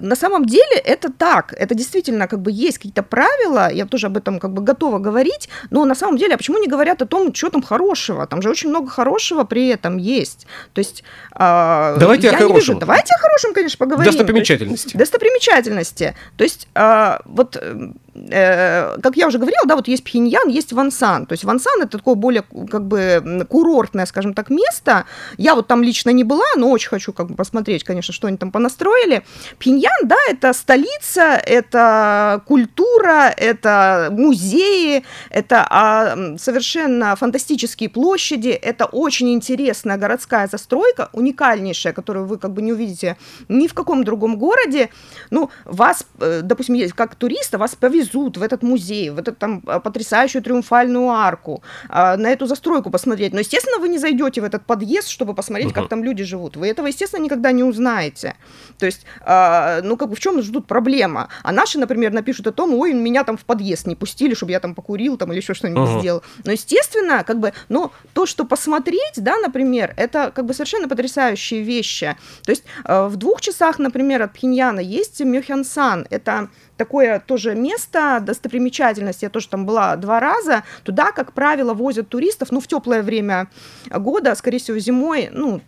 на 0.00 0.14
самом 0.14 0.44
деле 0.44 0.76
это 0.84 1.10
так, 1.10 1.52
это 1.52 1.74
действительно 1.74 2.28
как 2.28 2.40
бы 2.40 2.52
есть 2.52 2.78
какие-то 2.78 3.02
правила, 3.02 3.72
я 3.72 3.86
тоже 3.86 4.06
об 4.06 4.16
этом 4.16 4.38
как 4.38 4.52
бы 4.52 4.62
готова 4.62 4.98
говорить, 5.00 5.48
но 5.70 5.84
на 5.84 5.96
самом 5.96 6.16
деле, 6.16 6.34
а 6.34 6.38
почему 6.38 6.58
не 6.58 6.68
говорят 6.68 7.02
о 7.02 7.06
том, 7.06 7.34
что 7.34 7.50
там 7.50 7.62
хорошего? 7.62 8.24
Там 8.26 8.40
же 8.40 8.50
очень 8.50 8.68
много 8.68 8.88
хорошего 8.88 9.42
при 9.42 9.66
этом 9.66 9.96
есть. 9.96 10.46
То 10.74 10.78
есть 10.78 11.02
э, 11.34 11.96
давайте 11.98 12.30
о 12.30 12.36
хорошем. 12.36 12.56
Вижу, 12.56 12.74
давайте 12.76 13.14
о 13.14 13.18
хорошем, 13.18 13.52
конечно, 13.52 13.78
поговорим. 13.78 14.12
Достопримечательности. 14.12 14.92
То 14.92 14.98
есть, 14.98 14.98
достопримечательности. 14.98 16.14
То 16.36 16.44
есть 16.44 16.68
э, 16.76 17.18
вот 17.24 17.56
э, 17.60 17.90
как 18.28 19.16
я 19.16 19.26
уже 19.26 19.38
говорила, 19.38 19.64
да, 19.66 19.76
вот 19.76 19.88
есть 19.88 20.04
Пхеньян, 20.04 20.48
есть 20.48 20.72
Вансан. 20.72 21.26
То 21.26 21.32
есть 21.32 21.44
Вансан 21.44 21.82
это 21.82 21.98
такое 21.98 22.14
более 22.14 22.42
как 22.70 22.86
бы 22.86 23.46
курортное, 23.48 24.06
скажем 24.06 24.34
так, 24.34 24.50
место. 24.50 25.04
Я 25.36 25.54
вот 25.54 25.66
там 25.66 25.82
лично 25.82 26.10
не 26.10 26.24
была, 26.24 26.46
но 26.56 26.70
очень 26.70 26.88
хочу 26.88 27.12
как 27.12 27.28
бы 27.28 27.34
посмотреть, 27.34 27.84
конечно, 27.84 28.12
что 28.14 28.28
они 28.28 28.36
там 28.36 28.50
понастроили. 28.50 29.24
Пхеньян, 29.58 29.92
да, 30.04 30.16
это 30.28 30.52
столица, 30.52 31.40
это 31.44 32.42
культура, 32.46 33.32
это 33.36 34.08
музеи, 34.10 35.04
это 35.30 35.66
а, 35.68 36.36
совершенно 36.38 37.16
фантастические 37.16 37.88
площади, 37.88 38.48
это 38.48 38.86
очень 38.86 39.32
интересная 39.32 39.96
городская 39.96 40.48
застройка, 40.48 41.10
уникальнейшая, 41.12 41.92
которую 41.92 42.26
вы 42.26 42.38
как 42.38 42.52
бы 42.52 42.62
не 42.62 42.72
увидите 42.72 43.16
ни 43.48 43.68
в 43.68 43.74
каком 43.74 44.04
другом 44.04 44.36
городе. 44.36 44.90
Ну, 45.30 45.50
вас, 45.64 46.06
э, 46.20 46.40
допустим, 46.42 46.76
как 46.90 47.14
туриста, 47.14 47.58
вас 47.58 47.74
повезут 47.74 48.05
повезут 48.06 48.36
в 48.36 48.42
этот 48.42 48.62
музей, 48.62 49.10
в 49.10 49.18
этот 49.18 49.38
там 49.38 49.62
а, 49.66 49.80
потрясающую 49.80 50.42
триумфальную 50.42 51.08
арку, 51.08 51.62
а, 51.88 52.16
на 52.16 52.28
эту 52.28 52.46
застройку 52.46 52.90
посмотреть. 52.90 53.32
Но, 53.32 53.40
естественно, 53.40 53.78
вы 53.78 53.88
не 53.88 53.98
зайдете 53.98 54.40
в 54.40 54.44
этот 54.44 54.64
подъезд, 54.66 55.08
чтобы 55.08 55.34
посмотреть, 55.34 55.70
uh-huh. 55.70 55.74
как 55.82 55.88
там 55.88 56.04
люди 56.04 56.24
живут. 56.24 56.56
Вы 56.56 56.68
этого, 56.68 56.86
естественно, 56.88 57.24
никогда 57.24 57.52
не 57.52 57.62
узнаете. 57.62 58.34
То 58.78 58.86
есть, 58.86 59.06
а, 59.20 59.80
ну, 59.82 59.96
как 59.96 60.08
бы 60.08 60.14
в 60.14 60.20
чем 60.20 60.42
ждут 60.42 60.66
проблема? 60.66 61.28
А 61.42 61.52
наши, 61.52 61.78
например, 61.78 62.12
напишут 62.12 62.46
о 62.46 62.52
том, 62.52 62.74
ой, 62.74 62.92
меня 62.94 63.24
там 63.24 63.36
в 63.36 63.44
подъезд 63.44 63.86
не 63.86 63.94
пустили, 63.94 64.34
чтобы 64.34 64.52
я 64.52 64.60
там 64.60 64.74
покурил 64.74 65.16
там 65.16 65.32
или 65.32 65.40
еще 65.40 65.54
что-нибудь 65.54 65.88
uh-huh. 65.88 66.00
сделал. 66.00 66.22
Но, 66.44 66.52
естественно, 66.52 67.24
как 67.24 67.38
бы, 67.38 67.52
но 67.68 67.92
то, 68.12 68.26
что 68.26 68.44
посмотреть, 68.44 69.16
да, 69.16 69.38
например, 69.38 69.94
это 69.96 70.30
как 70.34 70.44
бы 70.44 70.54
совершенно 70.54 70.88
потрясающие 70.88 71.62
вещи. 71.62 72.16
То 72.44 72.50
есть 72.50 72.64
в 72.84 73.16
двух 73.16 73.40
часах, 73.40 73.78
например, 73.78 74.22
от 74.22 74.32
Пхеньяна 74.32 74.80
есть 74.80 75.20
Мёхянсан. 75.20 76.06
Это 76.10 76.48
такое 76.76 77.20
тоже 77.20 77.54
место, 77.54 78.18
достопримечательность, 78.20 79.22
я 79.22 79.30
тоже 79.30 79.48
там 79.48 79.66
была 79.66 79.96
два 79.96 80.20
раза, 80.20 80.62
туда, 80.84 81.12
как 81.12 81.32
правило, 81.32 81.74
возят 81.74 82.08
туристов, 82.08 82.50
ну, 82.50 82.60
в 82.60 82.66
теплое 82.66 83.02
время 83.02 83.48
года, 83.90 84.34
скорее 84.34 84.58
всего, 84.58 84.78
зимой, 84.78 85.28
ну, 85.32 85.60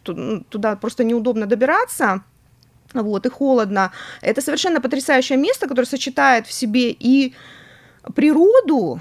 туда 0.49 0.77
просто 0.77 1.05
неудобно 1.05 1.47
добираться, 1.47 2.23
вот, 2.95 3.27
и 3.27 3.31
холодно. 3.31 3.93
Это 4.23 4.41
совершенно 4.41 4.81
потрясающее 4.81 5.38
место, 5.38 5.69
которое 5.69 5.87
сочетает 5.87 6.47
в 6.47 6.53
себе 6.53 6.91
и 6.91 7.35
природу, 8.15 9.00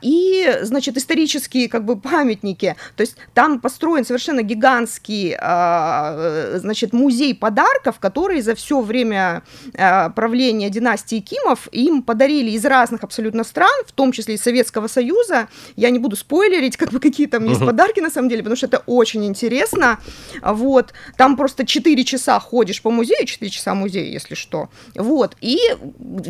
и, 0.00 0.58
значит, 0.62 0.96
исторические 0.96 1.68
как 1.68 1.84
бы 1.84 1.96
памятники. 1.96 2.76
То 2.96 3.02
есть 3.02 3.16
там 3.34 3.60
построен 3.60 4.04
совершенно 4.04 4.42
гигантский, 4.42 5.36
а, 5.38 6.58
значит, 6.58 6.92
музей 6.92 7.34
подарков, 7.34 7.98
который 7.98 8.40
за 8.40 8.54
все 8.54 8.80
время 8.80 9.42
а, 9.76 10.10
правления 10.10 10.70
династии 10.70 11.20
Кимов 11.20 11.68
им 11.72 12.02
подарили 12.02 12.50
из 12.50 12.64
разных 12.64 13.04
абсолютно 13.04 13.44
стран, 13.44 13.84
в 13.86 13.92
том 13.92 14.12
числе 14.12 14.34
из 14.34 14.42
Советского 14.42 14.88
Союза. 14.88 15.48
Я 15.76 15.90
не 15.90 15.98
буду 15.98 16.16
спойлерить, 16.16 16.76
как 16.76 16.90
бы 16.90 17.00
какие 17.00 17.26
там 17.26 17.44
есть 17.44 17.60
подарки 17.60 18.00
на 18.00 18.10
самом 18.10 18.28
деле, 18.28 18.42
потому 18.42 18.56
что 18.56 18.66
это 18.66 18.82
очень 18.86 19.24
интересно. 19.24 19.98
Вот. 20.42 20.92
Там 21.16 21.36
просто 21.36 21.66
4 21.66 22.04
часа 22.04 22.40
ходишь 22.40 22.82
по 22.82 22.90
музею, 22.90 23.26
4 23.26 23.50
часа 23.50 23.74
музея, 23.74 24.10
если 24.10 24.34
что. 24.34 24.68
Вот. 24.94 25.36
И 25.40 25.58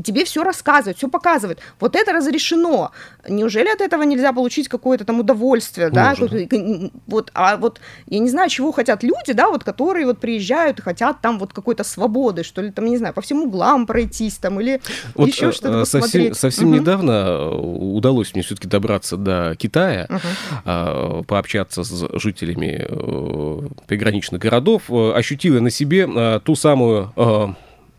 тебе 0.04 0.24
все 0.24 0.42
рассказывают, 0.42 0.98
все 0.98 1.08
показывают. 1.08 1.60
Вот 1.80 1.96
это 1.96 2.12
разрешено 2.12 2.90
неужели 3.28 3.68
от 3.68 3.80
этого 3.80 4.02
нельзя 4.02 4.32
получить 4.32 4.68
какое-то 4.68 5.04
там 5.04 5.20
удовольствие, 5.20 5.90
да? 5.90 6.14
Вот, 7.06 7.30
а 7.34 7.56
вот 7.56 7.80
я 8.06 8.18
не 8.18 8.28
знаю, 8.28 8.48
чего 8.50 8.72
хотят 8.72 9.02
люди, 9.02 9.32
да, 9.32 9.48
вот 9.48 9.64
которые 9.64 10.06
вот 10.06 10.18
приезжают 10.18 10.78
и 10.78 10.82
хотят 10.82 11.20
там 11.20 11.38
вот 11.38 11.52
какой-то 11.52 11.84
свободы, 11.84 12.42
что 12.42 12.62
ли, 12.62 12.70
там, 12.70 12.86
не 12.86 12.96
знаю, 12.96 13.14
по 13.14 13.20
всем 13.20 13.42
углам 13.42 13.86
пройтись 13.86 14.36
там 14.36 14.60
или 14.60 14.80
вот, 15.14 15.28
еще 15.28 15.52
что-то 15.52 15.82
э, 15.82 15.84
совсем, 15.84 16.34
совсем 16.34 16.68
угу. 16.68 16.76
недавно 16.76 17.10
э, 17.10 17.54
удалось 17.56 18.34
мне 18.34 18.42
все-таки 18.42 18.68
добраться 18.68 19.16
до 19.16 19.54
Китая, 19.56 20.08
угу. 20.08 21.24
пообщаться 21.24 21.84
с 21.84 22.18
жителями 22.18 22.86
э, 22.88 23.68
приграничных 23.86 24.40
городов, 24.40 24.90
ощутила 24.90 25.60
на 25.60 25.70
себе 25.70 26.40
ту 26.40 26.54
самую 26.54 27.12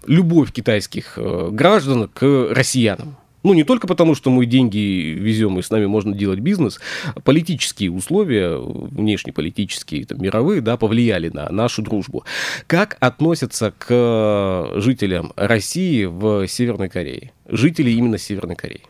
любовь 0.05 0.51
китайских 0.51 1.17
граждан 1.17 2.07
к 2.07 2.47
россиянам. 2.51 3.18
Ну, 3.43 3.53
не 3.53 3.63
только 3.63 3.87
потому, 3.87 4.15
что 4.15 4.29
мы 4.29 4.45
деньги 4.45 4.77
везем, 5.17 5.57
и 5.59 5.61
с 5.61 5.69
нами 5.69 5.85
можно 5.85 6.13
делать 6.13 6.39
бизнес. 6.39 6.79
Политические 7.23 7.91
условия, 7.91 8.57
внешнеполитические, 8.57 10.05
там, 10.05 10.21
мировые, 10.21 10.61
да, 10.61 10.77
повлияли 10.77 11.29
на 11.29 11.49
нашу 11.49 11.81
дружбу. 11.81 12.25
Как 12.67 12.97
относятся 12.99 13.73
к 13.77 14.71
жителям 14.75 15.31
России 15.35 16.05
в 16.05 16.47
Северной 16.47 16.89
Корее? 16.89 17.31
Жители 17.47 17.91
именно 17.91 18.17
Северной 18.17 18.55
Кореи? 18.55 18.81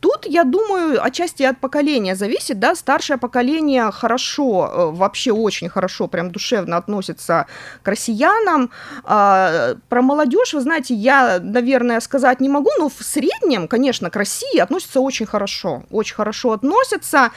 Тут, 0.00 0.26
я 0.26 0.44
думаю, 0.44 1.04
отчасти 1.04 1.42
от 1.42 1.58
поколения 1.58 2.14
зависит, 2.14 2.58
да, 2.58 2.74
старшее 2.74 3.18
поколение 3.18 3.90
хорошо, 3.90 4.70
э, 4.72 4.96
вообще 4.96 5.32
очень 5.32 5.68
хорошо, 5.68 6.08
прям 6.08 6.30
душевно 6.30 6.76
относится 6.76 7.46
к 7.82 7.88
россиянам. 7.88 8.70
А, 9.04 9.74
про 9.88 10.02
молодежь, 10.02 10.54
вы 10.54 10.60
знаете, 10.60 10.94
я, 10.94 11.38
наверное, 11.40 12.00
сказать 12.00 12.40
не 12.40 12.48
могу, 12.48 12.70
но 12.78 12.88
в 12.88 13.02
среднем, 13.02 13.68
конечно, 13.68 14.10
к 14.10 14.16
России 14.16 14.58
относятся 14.58 15.00
очень 15.00 15.26
хорошо, 15.26 15.84
очень 15.90 16.14
хорошо 16.14 16.52
относятся. 16.52 17.30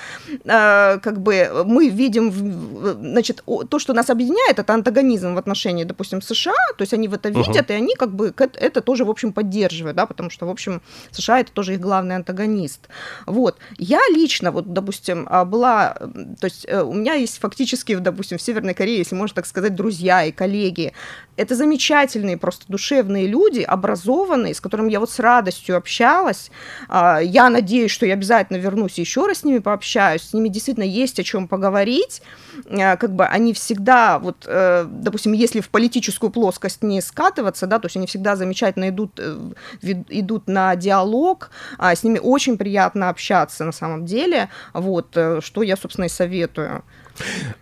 А, 0.46 0.98
как 0.98 1.20
бы 1.20 1.64
мы 1.66 1.90
видим, 1.90 2.32
значит, 2.32 3.44
то, 3.70 3.80
что 3.80 3.94
нас 3.94 4.10
объединяет, 4.10 4.60
это 4.60 4.74
антагонизм 4.74 5.36
в 5.36 5.38
отношении, 5.38 5.84
допустим, 5.84 6.22
США, 6.22 6.54
то 6.78 6.82
есть 6.82 6.94
они 6.94 7.08
в 7.08 7.14
это 7.14 7.30
видят, 7.30 7.70
uh-huh. 7.70 7.74
и 7.74 7.78
они 7.78 7.96
как 7.96 8.12
бы 8.12 8.34
это 8.38 8.82
тоже, 8.82 9.06
в 9.06 9.10
общем, 9.10 9.34
поддерживают, 9.34 9.96
да, 9.96 10.06
потому 10.06 10.30
что, 10.30 10.46
в 10.46 10.50
общем, 10.50 10.82
США 11.12 11.40
это 11.40 11.52
тоже 11.52 11.74
их 11.74 11.80
главный 12.00 12.16
антагонист. 12.16 12.88
Вот. 13.26 13.58
Я 13.78 14.00
лично, 14.10 14.52
вот, 14.52 14.74
допустим, 14.74 15.28
а, 15.30 15.44
была, 15.44 15.94
то 16.40 16.46
есть 16.46 16.66
э, 16.68 16.82
у 16.82 16.94
меня 16.94 17.14
есть 17.14 17.40
фактически, 17.40 17.96
допустим, 17.96 18.38
в 18.38 18.42
Северной 18.42 18.74
Корее, 18.74 19.00
если 19.00 19.16
можно 19.16 19.36
так 19.36 19.46
сказать, 19.46 19.76
друзья 19.76 20.24
и 20.24 20.32
коллеги. 20.32 20.94
Это 21.36 21.56
замечательные, 21.56 22.38
просто 22.38 22.66
душевные 22.68 23.28
люди, 23.28 23.62
образованные, 23.62 24.54
с 24.54 24.62
которыми 24.62 24.92
я 24.92 25.00
вот 25.00 25.12
с 25.12 25.20
радостью 25.20 25.78
общалась. 25.78 26.52
А, 26.88 27.20
я 27.20 27.50
надеюсь, 27.50 27.92
что 27.92 28.06
я 28.06 28.14
обязательно 28.14 28.58
вернусь 28.58 28.98
еще 28.98 29.28
раз 29.28 29.40
с 29.40 29.44
ними 29.44 29.60
пообщаюсь. 29.60 30.22
С 30.22 30.34
ними 30.34 30.50
действительно 30.50 30.86
есть 30.86 31.20
о 31.20 31.24
чем 31.24 31.48
поговорить. 31.48 32.22
А, 32.68 32.98
как 32.98 33.16
бы 33.16 33.26
они 33.26 33.54
всегда, 33.54 34.20
вот, 34.20 34.46
э, 34.48 34.86
допустим, 34.88 35.34
если 35.34 35.62
в 35.62 35.70
политическую 35.70 36.30
плоскость 36.30 36.84
не 36.84 37.02
скатываться, 37.02 37.68
да, 37.68 37.80
то 37.80 37.86
есть 37.88 37.98
они 37.98 38.08
всегда 38.08 38.36
замечательно 38.36 38.90
идут, 38.90 39.20
э, 39.20 39.52
идут 39.82 40.48
на 40.48 40.76
диалог, 40.76 41.52
с 41.80 42.04
ними 42.04 42.20
очень 42.20 42.58
приятно 42.58 43.10
общаться 43.10 43.66
на 43.66 43.72
самом 43.72 44.06
деле, 44.06 44.50
вот, 44.74 45.16
э, 45.16 45.40
что 45.42 45.64
я, 45.64 45.78
собственно, 45.78 46.06
и 46.06 46.10
советую. 46.10 46.84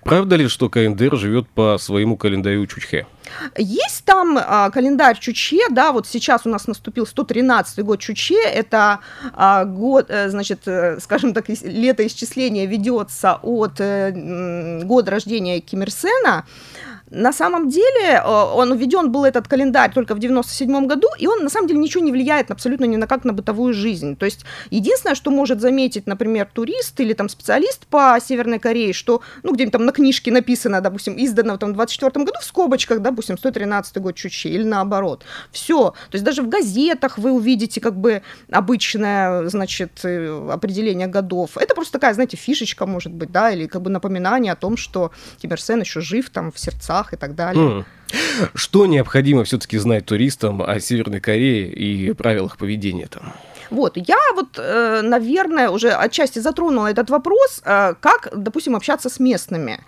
Правда 0.03 0.35
ли, 0.35 0.47
что 0.47 0.69
КНДР 0.69 1.17
живет 1.17 1.47
по 1.49 1.77
своему 1.79 2.17
календарю 2.17 2.65
Чучхе? 2.67 3.07
Есть 3.57 4.05
там 4.05 4.37
а, 4.39 4.69
календарь 4.69 5.17
Чучхе, 5.19 5.69
да, 5.69 5.91
вот 5.91 6.07
сейчас 6.07 6.45
у 6.45 6.49
нас 6.49 6.67
наступил 6.67 7.05
113 7.05 7.83
год 7.83 7.99
Чучхе, 7.99 8.41
это 8.41 8.99
а, 9.33 9.65
год, 9.65 10.09
а, 10.09 10.29
значит, 10.29 10.67
э, 10.67 10.99
скажем 10.99 11.33
так, 11.33 11.49
летоисчисление 11.49 12.65
ведется 12.65 13.39
от 13.41 13.79
а, 13.79 14.11
года 14.83 15.11
рождения 15.11 15.59
Ким 15.59 15.81
Ир 15.83 15.91
Сена, 15.91 16.45
на 17.09 17.31
самом 17.31 17.69
деле, 17.69 18.21
э, 18.21 18.27
он 18.27 18.77
введен 18.77 19.11
был 19.11 19.23
этот 19.23 19.47
календарь 19.47 19.93
только 19.93 20.13
в 20.13 20.19
97 20.19 20.87
году, 20.87 21.07
и 21.17 21.27
он 21.27 21.43
на 21.43 21.49
самом 21.49 21.67
деле 21.67 21.79
ничего 21.79 22.03
не 22.03 22.11
влияет 22.11 22.51
абсолютно 22.51 22.85
ни 22.85 22.97
на 22.97 23.07
как 23.07 23.23
на 23.23 23.31
бытовую 23.31 23.73
жизнь. 23.73 24.17
То 24.17 24.25
есть 24.25 24.45
единственное, 24.71 25.15
что 25.15 25.31
может 25.31 25.61
заметить, 25.61 26.05
например, 26.05 26.49
турист 26.51 26.99
или 26.99 27.13
там 27.13 27.29
специалист 27.29 27.87
по 27.87 28.17
Северной 28.21 28.59
Корее, 28.59 28.91
что, 28.91 29.21
ну, 29.43 29.53
где-нибудь 29.53 29.71
там 29.71 29.85
на 29.85 29.93
книжке 29.93 30.31
написано, 30.31 30.81
допустим, 30.81 31.15
издано 31.17 31.53
в 31.55 31.57
24 31.59 32.25
году 32.25 32.39
в 32.41 32.43
скобочках, 32.43 32.99
допустим, 32.99 33.37
113 33.37 33.97
год 33.97 34.15
Чучи, 34.15 34.47
или 34.47 34.63
наоборот. 34.63 35.23
Все. 35.51 35.91
То 35.91 36.15
есть 36.15 36.25
даже 36.25 36.41
в 36.41 36.49
газетах 36.49 37.17
вы 37.17 37.31
увидите 37.31 37.79
как 37.79 37.95
бы 37.95 38.21
обычное, 38.51 39.47
значит, 39.47 40.01
э, 40.03 40.49
определение 40.51 41.07
годов. 41.07 41.57
Это 41.57 41.73
просто 41.73 41.93
такая, 41.93 42.13
знаете, 42.13 42.35
фишечка, 42.35 42.85
может 42.85 43.13
быть, 43.13 43.31
да, 43.31 43.51
или 43.51 43.67
как 43.67 43.81
бы 43.81 43.89
напоминание 43.89 44.51
о 44.51 44.55
том, 44.57 44.75
что 44.75 45.11
Ким 45.41 45.51
еще 45.51 46.01
жив 46.01 46.29
там 46.29 46.51
в 46.51 46.59
сердца 46.59 46.96
местах 46.97 47.13
и 47.13 47.17
так 47.17 47.35
далее. 47.35 47.63
Mm. 47.63 47.85
Что 48.55 48.85
необходимо 48.85 49.43
все-таки 49.43 49.77
знать 49.77 50.05
туристам 50.05 50.61
о 50.61 50.79
Северной 50.79 51.19
Корее 51.19 51.67
и 51.67 52.13
правилах 52.13 52.57
поведения 52.57 53.07
там? 53.07 53.33
Вот, 53.69 53.97
я 53.97 54.17
вот, 54.35 54.57
э, 54.57 55.01
наверное, 55.01 55.69
уже 55.69 55.89
отчасти 55.89 56.39
затронула 56.39 56.87
этот 56.87 57.09
вопрос, 57.09 57.61
э, 57.65 57.95
как, 57.99 58.29
допустим, 58.33 58.75
общаться 58.75 59.09
с 59.09 59.19
местными 59.19 59.79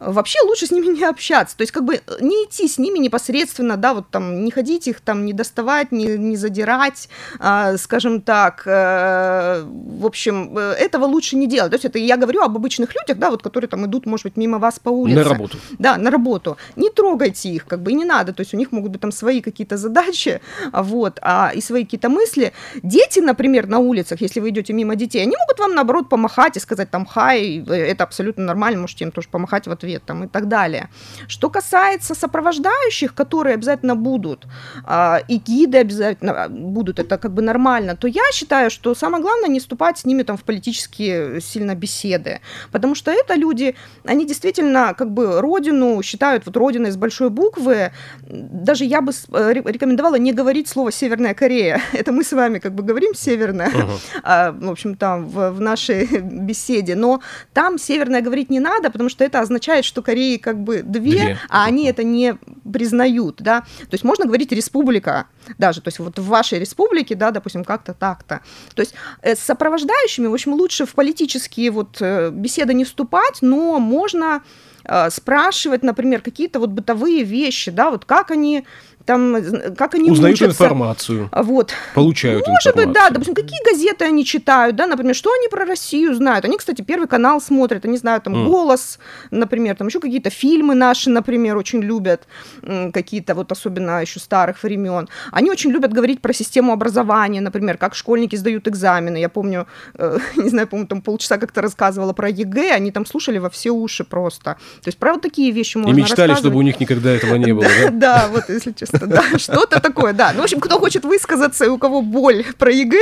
вообще 0.00 0.38
лучше 0.44 0.66
с 0.66 0.70
ними 0.70 0.86
не 0.86 1.04
общаться. 1.04 1.56
То 1.56 1.62
есть 1.62 1.72
как 1.72 1.84
бы 1.84 1.94
э, 1.94 2.00
не 2.20 2.44
идти 2.44 2.66
с 2.66 2.78
ними 2.78 2.98
непосредственно, 2.98 3.76
да, 3.76 3.94
вот 3.94 4.10
там 4.10 4.44
не 4.44 4.50
ходить 4.50 4.88
их 4.88 5.00
там, 5.00 5.26
не 5.26 5.32
доставать, 5.32 5.92
не, 5.92 6.16
не 6.16 6.36
задирать, 6.36 7.08
э, 7.38 7.76
скажем 7.76 8.22
так. 8.22 8.62
Э, 8.66 9.62
в 9.62 10.06
общем, 10.06 10.56
э, 10.56 10.72
этого 10.72 11.04
лучше 11.04 11.36
не 11.36 11.46
делать. 11.46 11.70
То 11.70 11.74
есть 11.74 11.84
это 11.84 11.98
я 11.98 12.16
говорю 12.16 12.40
об 12.40 12.56
обычных 12.56 12.94
людях, 12.94 13.18
да, 13.18 13.30
вот 13.30 13.42
которые 13.42 13.68
там 13.68 13.84
идут, 13.86 14.06
может 14.06 14.24
быть, 14.24 14.36
мимо 14.36 14.58
вас 14.58 14.78
по 14.78 14.88
улице. 14.88 15.18
На 15.18 15.24
работу. 15.24 15.58
Да, 15.78 15.98
на 15.98 16.10
работу. 16.10 16.56
Не 16.76 16.88
трогайте 16.88 17.50
их, 17.50 17.66
как 17.66 17.82
бы 17.82 17.92
и 17.92 17.94
не 17.94 18.04
надо. 18.04 18.32
То 18.32 18.40
есть 18.40 18.54
у 18.54 18.56
них 18.56 18.72
могут 18.72 18.92
быть 18.92 19.00
там 19.00 19.12
свои 19.12 19.42
какие-то 19.42 19.76
задачи, 19.76 20.40
вот, 20.72 21.18
а, 21.22 21.52
и 21.54 21.60
свои 21.60 21.84
какие-то 21.84 22.08
мысли. 22.08 22.52
Дети, 22.82 23.20
например, 23.20 23.66
на 23.66 23.78
улицах, 23.78 24.22
если 24.22 24.40
вы 24.40 24.48
идете 24.48 24.72
мимо 24.72 24.96
детей, 24.96 25.22
они 25.22 25.36
могут 25.36 25.58
вам, 25.58 25.74
наоборот, 25.74 26.08
помахать 26.08 26.56
и 26.56 26.60
сказать 26.60 26.90
там 26.90 27.04
«хай», 27.04 27.62
э, 27.68 27.74
это 27.74 28.04
абсолютно 28.04 28.44
нормально, 28.44 28.80
можете 28.80 29.04
им 29.04 29.12
тоже 29.12 29.28
помахать 29.28 29.66
в 29.66 29.70
ответ 29.70 29.89
там, 29.98 30.24
и 30.24 30.28
так 30.28 30.48
далее. 30.48 30.88
Что 31.28 31.50
касается 31.50 32.14
сопровождающих, 32.14 33.14
которые 33.14 33.54
обязательно 33.54 33.96
будут, 33.96 34.46
э, 34.86 35.18
и 35.28 35.36
гиды 35.36 35.78
обязательно 35.78 36.48
будут, 36.48 36.98
это 36.98 37.18
как 37.18 37.32
бы 37.32 37.42
нормально, 37.42 37.96
то 37.96 38.08
я 38.08 38.22
считаю, 38.32 38.70
что 38.70 38.94
самое 38.94 39.22
главное 39.22 39.48
не 39.48 39.60
вступать 39.60 39.98
с 39.98 40.04
ними 40.04 40.22
там 40.22 40.36
в 40.36 40.44
политические 40.44 41.40
сильно 41.40 41.74
беседы, 41.74 42.40
потому 42.72 42.94
что 42.94 43.10
это 43.10 43.34
люди, 43.34 43.74
они 44.04 44.26
действительно 44.26 44.94
как 44.96 45.10
бы 45.10 45.40
родину 45.40 46.02
считают 46.02 46.46
вот 46.46 46.56
родиной 46.56 46.90
с 46.90 46.96
большой 46.96 47.30
буквы, 47.30 47.92
даже 48.28 48.84
я 48.84 49.00
бы 49.00 49.12
э, 49.32 49.52
рекомендовала 49.52 50.16
не 50.16 50.32
говорить 50.32 50.68
слово 50.68 50.92
Северная 50.92 51.34
Корея, 51.34 51.80
это 51.92 52.12
мы 52.12 52.24
с 52.24 52.32
вами 52.32 52.58
как 52.58 52.74
бы 52.74 52.82
говорим 52.82 53.14
Северная, 53.14 53.70
uh-huh. 53.70 54.58
в 54.60 54.70
общем 54.70 54.94
там 54.94 55.26
в, 55.26 55.50
в 55.50 55.60
нашей 55.60 56.06
беседе, 56.20 56.94
но 56.94 57.20
там 57.52 57.78
Северная 57.78 58.20
говорить 58.20 58.50
не 58.50 58.60
надо, 58.60 58.90
потому 58.90 59.08
что 59.08 59.24
это 59.24 59.40
означает 59.40 59.79
означает, 59.80 59.84
что 59.84 60.02
Кореи 60.02 60.36
как 60.36 60.62
бы 60.62 60.82
две, 60.82 61.00
две, 61.00 61.38
а 61.48 61.64
они 61.64 61.86
это 61.86 62.04
не 62.04 62.36
признают, 62.70 63.36
да. 63.40 63.60
То 63.60 63.92
есть 63.92 64.04
можно 64.04 64.26
говорить 64.26 64.52
республика 64.52 65.26
даже, 65.58 65.80
то 65.80 65.88
есть 65.88 65.98
вот 65.98 66.18
в 66.18 66.26
вашей 66.26 66.58
республике, 66.58 67.14
да, 67.14 67.30
допустим, 67.30 67.64
как-то 67.64 67.94
так-то. 67.94 68.40
То 68.74 68.82
есть 68.82 68.94
э, 69.22 69.34
с 69.34 69.40
сопровождающими, 69.40 70.26
в 70.26 70.34
общем, 70.34 70.54
лучше 70.54 70.86
в 70.86 70.94
политические 70.94 71.70
вот 71.70 71.98
э, 72.00 72.30
беседы 72.30 72.74
не 72.74 72.84
вступать, 72.84 73.38
но 73.40 73.78
можно 73.78 74.42
э, 74.84 75.10
спрашивать, 75.10 75.82
например, 75.82 76.20
какие-то 76.20 76.60
вот 76.60 76.70
бытовые 76.70 77.24
вещи, 77.24 77.70
да, 77.70 77.90
вот 77.90 78.04
как 78.04 78.30
они 78.30 78.64
там, 79.10 79.36
как 79.76 79.94
они 79.94 80.10
Узнают 80.10 80.36
учатся. 80.36 80.64
информацию. 80.64 81.30
Вот. 81.32 81.72
Получают 81.94 82.46
Может 82.46 82.66
информацию. 82.66 82.86
быть, 82.86 82.94
да, 82.94 83.10
допустим, 83.10 83.34
какие 83.34 83.64
газеты 83.64 84.04
они 84.04 84.24
читают, 84.24 84.76
да, 84.76 84.86
например, 84.86 85.14
что 85.14 85.32
они 85.32 85.48
про 85.48 85.64
Россию 85.64 86.14
знают. 86.14 86.44
Они, 86.44 86.56
кстати, 86.56 86.82
Первый 86.82 87.08
канал 87.08 87.40
смотрят, 87.40 87.84
они 87.84 87.96
знают 87.96 88.24
там 88.24 88.34
mm. 88.34 88.46
«Голос», 88.46 88.98
например, 89.30 89.76
там 89.76 89.88
еще 89.88 90.00
какие-то 90.00 90.30
фильмы 90.30 90.74
наши, 90.74 91.10
например, 91.10 91.56
очень 91.56 91.80
любят, 91.80 92.26
какие-то 92.92 93.34
вот 93.34 93.50
особенно 93.52 94.00
еще 94.00 94.20
старых 94.20 94.62
времен. 94.62 95.08
Они 95.32 95.50
очень 95.50 95.70
любят 95.70 95.92
говорить 95.92 96.20
про 96.20 96.32
систему 96.32 96.72
образования, 96.72 97.40
например, 97.40 97.76
как 97.76 97.94
школьники 97.94 98.36
сдают 98.36 98.68
экзамены. 98.68 99.18
Я 99.18 99.28
помню, 99.28 99.66
э, 99.94 100.18
не 100.36 100.48
знаю, 100.48 100.66
помню, 100.68 100.86
там 100.86 101.02
полчаса 101.02 101.38
как-то 101.38 101.62
рассказывала 101.62 102.12
про 102.12 102.28
ЕГЭ, 102.28 102.72
они 102.72 102.90
там 102.90 103.06
слушали 103.06 103.38
во 103.38 103.50
все 103.50 103.70
уши 103.70 104.04
просто. 104.04 104.56
То 104.82 104.88
есть, 104.88 104.98
правда, 104.98 105.22
такие 105.22 105.52
вещи 105.52 105.76
можно 105.76 105.96
И 105.96 106.02
мечтали, 106.02 106.34
чтобы 106.34 106.56
у 106.56 106.62
них 106.62 106.80
никогда 106.80 107.10
этого 107.10 107.36
не 107.36 107.52
было, 107.52 107.68
да? 107.68 107.90
Да, 108.00 108.28
вот, 108.32 108.48
если 108.48 108.72
честно 108.72 109.06
да, 109.06 109.22
что-то 109.38 109.80
такое, 109.80 110.12
да. 110.12 110.32
Ну, 110.32 110.40
в 110.40 110.44
общем, 110.44 110.60
кто 110.60 110.78
хочет 110.78 111.04
высказаться 111.04 111.64
и 111.64 111.68
у 111.68 111.78
кого 111.78 112.02
боль 112.02 112.44
про 112.58 112.72
ЕГЭ, 112.72 112.98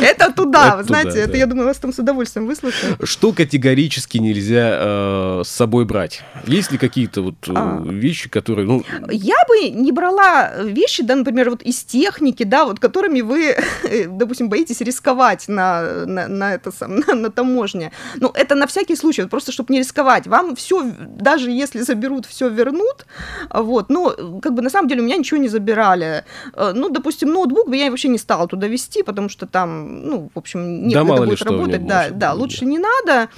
это 0.00 0.32
туда, 0.32 0.76
вы 0.76 0.84
знаете, 0.84 1.18
это, 1.18 1.36
я 1.36 1.46
думаю, 1.46 1.66
вас 1.66 1.78
там 1.78 1.92
с 1.92 1.98
удовольствием 1.98 2.46
выслушаю. 2.46 2.96
Что 3.02 3.32
категорически 3.32 4.18
нельзя 4.18 4.78
э, 4.80 5.42
с 5.44 5.48
собой 5.48 5.84
брать? 5.84 6.22
Есть 6.46 6.72
ли 6.72 6.78
какие-то 6.78 7.22
вот 7.22 7.34
э, 7.46 7.52
а. 7.54 7.82
вещи, 7.84 8.28
которые, 8.28 8.66
ну... 8.66 8.84
Я 9.10 9.36
бы 9.48 9.70
не 9.70 9.92
брала 9.92 10.52
вещи, 10.64 11.02
да, 11.02 11.14
например, 11.14 11.50
вот 11.52 11.62
из 11.62 11.84
техники, 11.84 12.44
да, 12.44 12.64
вот 12.64 12.80
которыми 12.80 13.20
вы, 13.20 13.56
допустим, 14.08 14.48
боитесь 14.48 14.80
рисковать 14.80 15.48
на, 15.48 16.06
на, 16.06 16.28
на 16.28 16.54
это 16.54 16.72
сам, 16.72 16.96
на, 17.06 17.14
на 17.14 17.30
таможне. 17.30 17.92
Ну, 18.16 18.30
это 18.34 18.54
на 18.54 18.66
всякий 18.66 18.96
случай, 18.96 19.22
вот 19.22 19.30
просто 19.30 19.52
чтобы 19.52 19.72
не 19.72 19.78
рисковать. 19.78 20.26
Вам 20.26 20.56
все, 20.56 20.82
даже 20.82 21.50
если 21.50 21.82
заберут, 21.82 22.26
все 22.26 22.48
вернут, 22.48 23.06
вот, 23.50 23.90
но 23.90 24.40
как 24.40 24.54
бы 24.54 24.62
на 24.62 24.70
самом 24.70 24.88
деле 24.88 25.02
у 25.02 25.04
меня 25.04 25.16
ничего 25.16 25.40
не 25.40 25.48
забирали. 25.48 26.24
Э, 26.54 26.72
ну, 26.74 26.88
допустим, 26.88 27.32
ноутбук 27.32 27.72
я 27.74 27.90
вообще 27.90 28.08
не 28.08 28.18
стала 28.18 28.48
туда 28.48 28.66
вести, 28.66 29.02
потому 29.02 29.28
что 29.28 29.46
там, 29.46 30.02
ну, 30.02 30.30
в 30.34 30.38
общем, 30.38 30.88
некогда 30.88 31.16
да, 31.16 31.22
будет 31.22 31.42
работать. 31.42 31.86
Да, 31.86 32.10
да, 32.10 32.32
лучше 32.32 32.64
не 32.64 32.78
надо. 32.78 33.28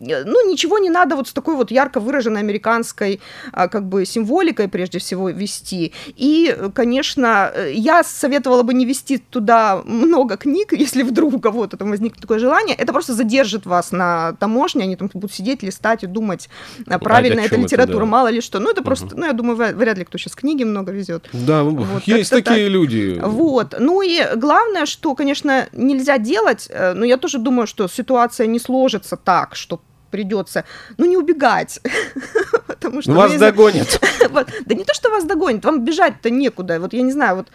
Э, 0.00 0.24
ну, 0.24 0.50
ничего 0.50 0.78
не 0.78 0.90
надо 0.90 1.16
вот 1.16 1.28
с 1.28 1.32
такой 1.32 1.56
вот 1.56 1.70
ярко 1.70 2.00
выраженной 2.00 2.40
американской 2.40 3.20
а, 3.52 3.68
как 3.68 3.88
бы 3.88 4.04
символикой 4.04 4.68
прежде 4.68 4.98
всего 4.98 5.30
вести. 5.30 5.92
И, 6.16 6.56
конечно, 6.74 7.50
э, 7.54 7.72
я 7.72 8.04
советовала 8.04 8.62
бы 8.62 8.74
не 8.74 8.84
вести 8.84 9.18
туда 9.18 9.82
много 9.84 10.36
книг, 10.36 10.72
если 10.78 11.02
вдруг 11.02 11.34
у 11.34 11.40
кого-то 11.40 11.76
там 11.76 11.90
возникнет 11.90 12.20
такое 12.20 12.38
желание. 12.38 12.76
Это 12.76 12.92
просто 12.92 13.14
задержит 13.14 13.66
вас 13.66 13.92
на 13.92 14.34
таможне, 14.34 14.84
они 14.84 14.96
там 14.96 15.10
будут 15.12 15.32
сидеть, 15.32 15.62
листать 15.62 16.04
и 16.04 16.06
думать, 16.06 16.48
а, 16.86 16.98
правильно 16.98 17.40
это 17.40 17.56
литература, 17.56 17.96
это, 17.96 18.04
да. 18.04 18.06
мало 18.06 18.28
ли 18.28 18.40
что. 18.40 18.58
Ну, 18.58 18.70
это 18.70 18.82
просто, 18.82 19.06
угу. 19.06 19.18
ну, 19.18 19.26
я 19.26 19.32
думаю, 19.32 19.56
вряд 19.56 19.98
ли 19.98 20.04
кто 20.04 20.18
сейчас 20.18 20.34
книги 20.34 20.64
много 20.64 20.92
везет. 20.92 21.28
Да, 21.32 21.62
вот, 21.62 22.02
есть 22.06 22.30
такие 22.30 22.66
так. 22.66 22.72
люди. 22.72 23.20
Вот. 23.22 23.74
Ну 23.78 24.02
и 24.02 24.20
главное, 24.36 24.86
что, 24.86 25.14
конечно, 25.14 25.68
нельзя 25.72 26.18
делать, 26.18 26.68
э, 26.70 26.92
но 26.92 27.04
я 27.04 27.16
тоже 27.16 27.38
думаю, 27.38 27.66
что 27.66 27.88
ситуация 27.88 28.46
не 28.46 28.58
сложится 28.58 29.16
так, 29.16 29.56
что 29.56 29.80
придется, 30.10 30.64
ну, 30.96 31.06
не 31.06 31.16
убегать. 31.16 31.80
Потому 32.86 33.02
что 33.02 33.12
вас 33.12 33.34
догонят. 33.34 34.00
вот. 34.30 34.48
Да 34.64 34.74
не 34.74 34.84
то, 34.84 34.94
что 34.94 35.10
вас 35.10 35.24
догонят, 35.24 35.64
вам 35.64 35.84
бежать-то 35.84 36.30
некуда. 36.30 36.80
Вот 36.80 36.92
я 36.92 37.02
не 37.02 37.12
знаю, 37.12 37.36
вот 37.36 37.46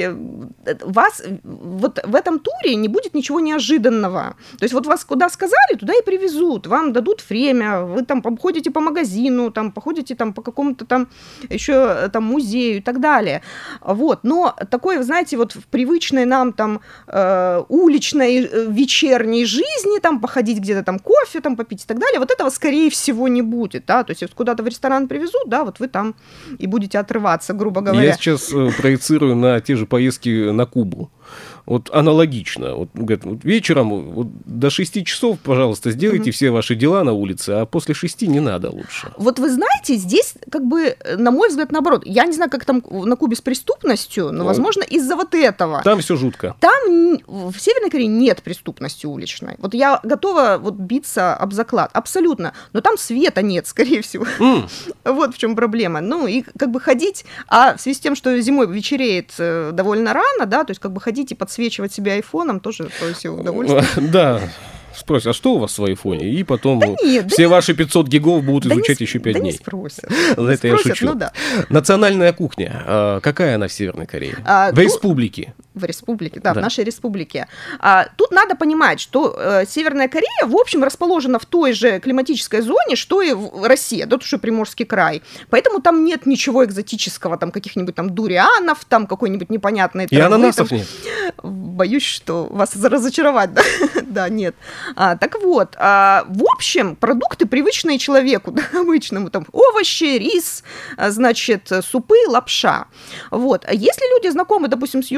э, 0.00 0.14
вас 0.80 1.22
вот 1.44 2.00
в 2.04 2.14
этом 2.14 2.38
туре 2.38 2.74
не 2.74 2.88
будет 2.88 3.14
ничего 3.14 3.40
неожиданного. 3.40 4.36
То 4.58 4.64
есть 4.64 4.74
вот 4.74 4.86
вас 4.86 5.04
куда 5.04 5.28
сказали, 5.28 5.76
туда 5.78 5.94
и 5.94 6.02
привезут. 6.02 6.66
Вам 6.66 6.92
дадут 6.92 7.24
время, 7.30 7.82
вы 7.82 8.04
там 8.04 8.22
походите 8.22 8.70
по 8.70 8.80
магазину, 8.80 9.50
там 9.50 9.72
походите 9.72 10.14
там 10.14 10.32
по 10.32 10.42
какому-то 10.42 10.84
там 10.84 11.08
еще 11.48 11.72
э, 11.72 12.08
там 12.12 12.24
музею 12.24 12.78
и 12.78 12.80
так 12.80 13.00
далее. 13.00 13.42
Вот. 13.80 14.20
Но 14.24 14.56
такой, 14.70 15.02
знаете, 15.02 15.36
вот 15.36 15.52
в 15.52 15.66
привычной 15.66 16.24
нам 16.24 16.52
там 16.52 16.80
э, 17.06 17.62
уличной 17.68 18.44
э, 18.44 18.66
вечерней 18.68 19.44
жизни, 19.44 20.00
там 20.00 20.20
походить 20.20 20.58
где-то 20.58 20.82
там 20.82 20.98
кофе 20.98 21.40
там 21.40 21.56
попить 21.56 21.84
и 21.84 21.86
так 21.86 21.98
далее, 21.98 22.18
вот 22.18 22.30
этого, 22.30 22.50
скорее 22.50 22.90
всего, 22.90 23.28
не 23.28 23.42
будет, 23.42 23.84
да, 23.86 24.04
то 24.04 24.10
есть 24.12 24.34
куда-то 24.34 24.62
в 24.62 24.66
ресторан 24.72 25.08
привезут, 25.08 25.42
да, 25.46 25.64
вот 25.64 25.80
вы 25.80 25.88
там 25.88 26.14
и 26.58 26.66
будете 26.66 26.98
отрываться, 26.98 27.52
грубо 27.52 27.80
говоря. 27.80 28.02
Я 28.02 28.12
сейчас 28.14 28.52
э, 28.52 28.70
проецирую 28.76 29.36
на 29.36 29.60
те 29.60 29.76
же 29.76 29.86
поездки 29.86 30.50
на 30.50 30.66
Кубу. 30.66 31.10
Вот 31.66 31.90
аналогично. 31.92 32.74
Вот, 32.74 32.90
говорят, 32.94 33.24
вот 33.24 33.44
вечером 33.44 34.10
вот 34.12 34.28
до 34.44 34.70
6 34.70 35.04
часов, 35.04 35.38
пожалуйста, 35.38 35.90
сделайте 35.90 36.30
угу. 36.30 36.32
все 36.32 36.50
ваши 36.50 36.74
дела 36.74 37.04
на 37.04 37.12
улице, 37.12 37.50
а 37.50 37.66
после 37.66 37.94
6 37.94 38.22
не 38.22 38.40
надо 38.40 38.70
лучше. 38.70 39.12
Вот 39.16 39.38
вы 39.38 39.50
знаете, 39.50 39.94
здесь 39.96 40.34
как 40.50 40.66
бы, 40.66 40.96
на 41.16 41.30
мой 41.30 41.48
взгляд, 41.48 41.72
наоборот. 41.72 42.02
Я 42.04 42.24
не 42.24 42.32
знаю, 42.32 42.50
как 42.50 42.64
там 42.64 42.82
на 42.90 43.16
Кубе 43.16 43.36
с 43.36 43.40
преступностью, 43.40 44.32
но, 44.32 44.44
возможно, 44.44 44.82
из-за 44.82 45.16
вот 45.16 45.34
этого. 45.34 45.82
Там 45.82 46.00
все 46.00 46.16
жутко. 46.16 46.56
Там 46.60 47.18
в 47.26 47.58
Северной 47.58 47.90
Корее 47.90 48.08
нет 48.08 48.42
преступности 48.42 49.06
уличной. 49.06 49.56
Вот 49.58 49.74
я 49.74 50.00
готова 50.02 50.58
вот 50.60 50.74
биться 50.74 51.34
об 51.34 51.52
заклад, 51.52 51.90
абсолютно. 51.92 52.52
Но 52.72 52.80
там 52.80 52.98
света 52.98 53.42
нет, 53.42 53.66
скорее 53.72 54.02
всего. 54.02 54.26
Mm. 54.38 54.68
Вот 55.04 55.34
в 55.34 55.38
чем 55.38 55.56
проблема. 55.56 56.00
Ну 56.00 56.26
и 56.26 56.42
как 56.42 56.70
бы 56.70 56.80
ходить, 56.80 57.24
а 57.48 57.76
в 57.76 57.80
связи 57.80 57.96
с 57.96 58.00
тем, 58.00 58.14
что 58.14 58.38
зимой 58.40 58.66
вечереет 58.66 59.32
э, 59.38 59.70
довольно 59.72 60.12
рано, 60.12 60.46
да, 60.46 60.64
то 60.64 60.70
есть 60.70 60.80
как 60.80 60.92
бы 60.92 61.00
ходить 61.00 61.21
и 61.30 61.34
подсвечивать 61.34 61.92
себя 61.92 62.14
айфоном 62.14 62.60
тоже 62.60 62.90
то 62.98 63.06
есть 63.08 63.24
удовольствие. 63.24 63.84
Да, 64.12 64.40
спросят, 64.94 65.28
а 65.28 65.32
что 65.32 65.54
у 65.54 65.58
вас 65.58 65.78
в 65.78 65.84
айфоне? 65.84 66.28
И 66.28 66.42
потом 66.42 66.80
да 66.80 66.88
нет, 67.02 67.30
все 67.30 67.44
да 67.44 67.48
ваши 67.50 67.74
500 67.74 68.08
гигов 68.08 68.44
будут 68.44 68.68
да 68.68 68.74
изучать 68.74 69.00
не, 69.00 69.06
еще 69.06 69.18
5 69.18 69.34
да 69.34 69.40
дней. 69.40 69.52
Не 69.52 69.58
спросят. 69.58 70.04
Это 70.36 70.66
не 70.66 70.72
я 70.72 70.78
шучу. 70.78 71.06
Ну, 71.06 71.14
да. 71.14 71.32
Национальная 71.68 72.32
кухня. 72.32 72.82
А, 72.86 73.20
какая 73.20 73.54
она 73.54 73.68
в 73.68 73.72
Северной 73.72 74.06
Корее? 74.06 74.36
А, 74.44 74.72
в 74.72 74.74
ну, 74.74 74.82
республике. 74.82 75.54
В 75.74 75.84
республике, 75.84 76.40
да, 76.40 76.52
да, 76.52 76.60
в 76.60 76.62
нашей 76.62 76.84
республике. 76.84 77.48
А, 77.80 78.06
тут 78.16 78.30
надо 78.30 78.56
понимать, 78.56 79.00
что 79.00 79.34
э, 79.36 79.64
Северная 79.66 80.08
Корея, 80.08 80.46
в 80.46 80.54
общем, 80.56 80.84
расположена 80.84 81.38
в 81.38 81.46
той 81.46 81.72
же 81.72 81.98
климатической 81.98 82.60
зоне, 82.60 82.94
что 82.94 83.22
и 83.22 83.34
Россия, 83.62 84.06
да, 84.06 84.16
уже 84.16 84.38
Приморский 84.38 84.84
край. 84.84 85.22
Поэтому 85.48 85.80
там 85.80 86.04
нет 86.04 86.26
ничего 86.26 86.64
экзотического, 86.64 87.38
там 87.38 87.50
каких-нибудь 87.50 87.94
там 87.94 88.10
дурианов, 88.10 88.84
там 88.84 89.06
какой-нибудь 89.06 89.50
непонятной 89.50 90.06
травы. 90.08 90.22
И 90.22 90.26
ананасов 90.26 90.68
там... 90.68 90.78
нет. 90.78 90.88
Боюсь, 91.42 92.04
что 92.04 92.46
вас 92.50 92.76
разочаровать, 92.82 93.54
да, 93.54 93.62
да 94.02 94.28
нет. 94.28 94.54
А, 94.96 95.16
так 95.16 95.40
вот, 95.42 95.74
а, 95.78 96.24
в 96.28 96.44
общем, 96.54 96.96
продукты 96.96 97.46
привычные 97.46 97.98
человеку, 97.98 98.50
да, 98.52 98.62
обычному, 98.74 99.30
там 99.30 99.46
овощи, 99.52 100.18
рис, 100.18 100.64
а, 100.96 101.10
значит, 101.10 101.70
супы, 101.82 102.16
лапша. 102.28 102.86
Вот. 103.30 103.64
А 103.66 103.72
если 103.72 104.14
люди 104.14 104.30
знакомы, 104.30 104.68
допустим, 104.68 105.02
с 105.02 105.10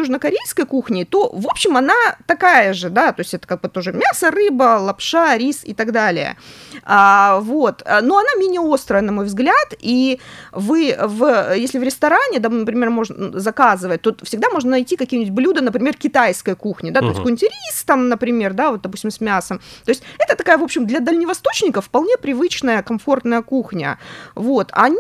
южнокорейской 0.45 0.67
кухней, 0.67 1.05
то, 1.05 1.31
в 1.33 1.47
общем, 1.47 1.77
она 1.77 1.95
такая 2.27 2.75
же, 2.75 2.91
да, 2.91 3.13
то 3.13 3.21
есть 3.21 3.35
это 3.35 3.47
как 3.47 3.61
бы 3.61 3.69
тоже 3.69 3.93
мясо, 3.93 4.31
рыба, 4.31 4.79
лапша, 4.81 5.37
рис 5.37 5.63
и 5.65 5.75
так 5.75 5.93
далее. 5.93 6.37
А, 6.83 7.41
вот. 7.41 7.83
Но 8.03 8.19
она 8.19 8.29
менее 8.39 8.61
острая, 8.61 9.03
на 9.03 9.13
мой 9.13 9.25
взгляд, 9.25 9.75
и 9.81 10.21
вы, 10.53 10.97
в, 10.99 11.55
если 11.57 11.79
в 11.79 11.83
ресторане, 11.83 12.39
да, 12.39 12.49
например, 12.49 12.91
можно 12.91 13.41
заказывать, 13.41 14.03
то 14.03 14.15
всегда 14.23 14.51
можно 14.51 14.71
найти 14.71 14.97
какие-нибудь 14.97 15.33
блюда, 15.33 15.63
например, 15.63 15.95
китайской 15.95 16.55
кухни, 16.55 16.91
да, 16.91 17.01
то 17.01 17.07
есть 17.07 17.19
какой-нибудь 17.19 17.43
рис 17.43 17.85
там, 17.85 18.09
например, 18.09 18.53
да, 18.53 18.71
вот, 18.71 18.83
допустим, 18.83 19.11
с 19.11 19.21
мясом. 19.21 19.61
То 19.85 19.91
есть 19.91 20.03
это 20.19 20.37
такая, 20.37 20.59
в 20.59 20.63
общем, 20.63 20.87
для 20.87 21.01
дальневосточников 21.01 21.87
вполне 21.87 22.17
привычная, 22.17 22.83
комфортная 22.83 23.43
кухня. 23.43 23.99
Вот. 24.35 24.71
Они 24.73 24.97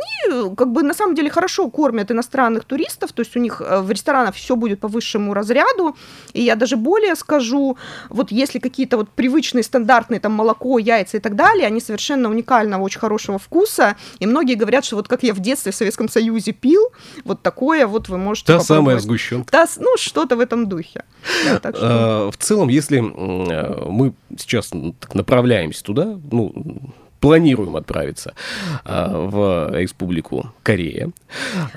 как 0.56 0.72
бы 0.72 0.82
на 0.82 0.94
самом 0.94 1.14
деле 1.14 1.30
хорошо 1.30 1.70
кормят 1.70 2.10
иностранных 2.10 2.64
туристов, 2.64 3.12
то 3.12 3.20
есть 3.20 3.36
у 3.36 3.40
них 3.40 3.60
э, 3.60 3.80
в 3.80 3.90
ресторанах 3.90 4.34
все 4.34 4.56
будет 4.56 4.80
по 4.80 4.88
высшему 4.88 5.33
разряду. 5.34 5.96
И 6.32 6.42
я 6.42 6.56
даже 6.56 6.76
более 6.76 7.16
скажу, 7.16 7.76
вот 8.08 8.30
если 8.32 8.58
какие-то 8.58 8.96
вот 8.96 9.10
привычные, 9.10 9.62
стандартные 9.62 10.20
там 10.20 10.32
молоко, 10.32 10.78
яйца 10.78 11.16
и 11.16 11.20
так 11.20 11.36
далее, 11.36 11.66
они 11.66 11.80
совершенно 11.80 12.30
уникального, 12.30 12.82
очень 12.82 13.00
хорошего 13.00 13.38
вкуса. 13.38 13.96
И 14.18 14.26
многие 14.26 14.54
говорят, 14.54 14.84
что 14.84 14.96
вот 14.96 15.08
как 15.08 15.22
я 15.22 15.34
в 15.34 15.40
детстве 15.40 15.72
в 15.72 15.74
Советском 15.74 16.08
Союзе 16.08 16.52
пил, 16.52 16.88
вот 17.24 17.42
такое 17.42 17.86
вот 17.86 18.08
вы 18.08 18.18
можете 18.18 18.52
Та 18.52 18.60
самая 18.60 18.98
сгущенка. 18.98 19.50
Та, 19.50 19.66
ну, 19.78 19.96
что-то 19.96 20.36
в 20.36 20.40
этом 20.40 20.68
духе. 20.68 21.04
Да, 21.44 21.58
так 21.62 21.76
что... 21.76 21.86
А, 21.86 22.30
в 22.30 22.36
целом, 22.36 22.68
если 22.68 22.98
э, 22.98 23.90
мы 23.90 24.14
сейчас 24.36 24.70
направляемся 25.12 25.82
туда, 25.82 26.18
ну, 26.30 26.52
планируем 27.20 27.76
отправиться 27.76 28.34
а, 28.84 29.08
в 29.08 29.70
Республику 29.72 30.52
Корея. 30.62 31.10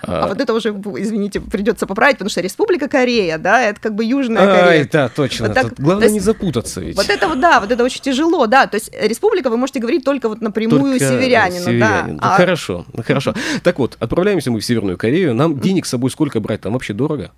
А, 0.01 0.27
вот 0.27 0.41
это 0.41 0.53
уже, 0.53 0.69
извините, 0.69 1.39
придется 1.39 1.87
поправить, 1.87 2.17
потому 2.17 2.29
что 2.29 2.41
Республика 2.41 2.87
Корея, 2.87 3.37
да, 3.37 3.61
это 3.61 3.79
как 3.79 3.95
бы 3.95 4.03
Южная 4.03 4.45
Корея. 4.45 4.81
Ай, 4.81 4.89
да, 4.91 5.09
точно. 5.09 5.47
Вот 5.47 5.53
так, 5.55 5.73
главное 5.79 6.05
есть, 6.05 6.13
не 6.15 6.19
запутаться 6.19 6.81
ведь. 6.81 6.97
Вот 6.97 7.09
это 7.09 7.27
вот, 7.27 7.39
да, 7.39 7.59
вот 7.59 7.71
это 7.71 7.83
очень 7.83 8.01
тяжело, 8.01 8.45
да. 8.47 8.67
То 8.67 8.75
есть 8.75 8.91
Республика 8.93 9.49
вы 9.49 9.57
можете 9.57 9.79
говорить 9.79 10.03
только 10.03 10.29
вот 10.29 10.41
напрямую 10.41 10.99
только 10.99 10.99
северянину, 10.99 11.65
северянин. 11.65 11.79
да. 11.79 12.05
Ну, 12.07 12.17
а... 12.21 12.37
Хорошо, 12.37 12.85
ну, 12.93 13.03
хорошо. 13.03 13.33
Так 13.63 13.79
вот, 13.79 13.95
отправляемся 13.99 14.51
мы 14.51 14.59
в 14.59 14.65
Северную 14.65 14.97
Корею. 14.97 15.33
Нам 15.33 15.59
денег 15.59 15.85
с 15.85 15.89
собой 15.89 16.11
сколько 16.11 16.39
брать? 16.39 16.61
Там 16.61 16.73
вообще 16.73 16.93
дорого? 16.93 17.31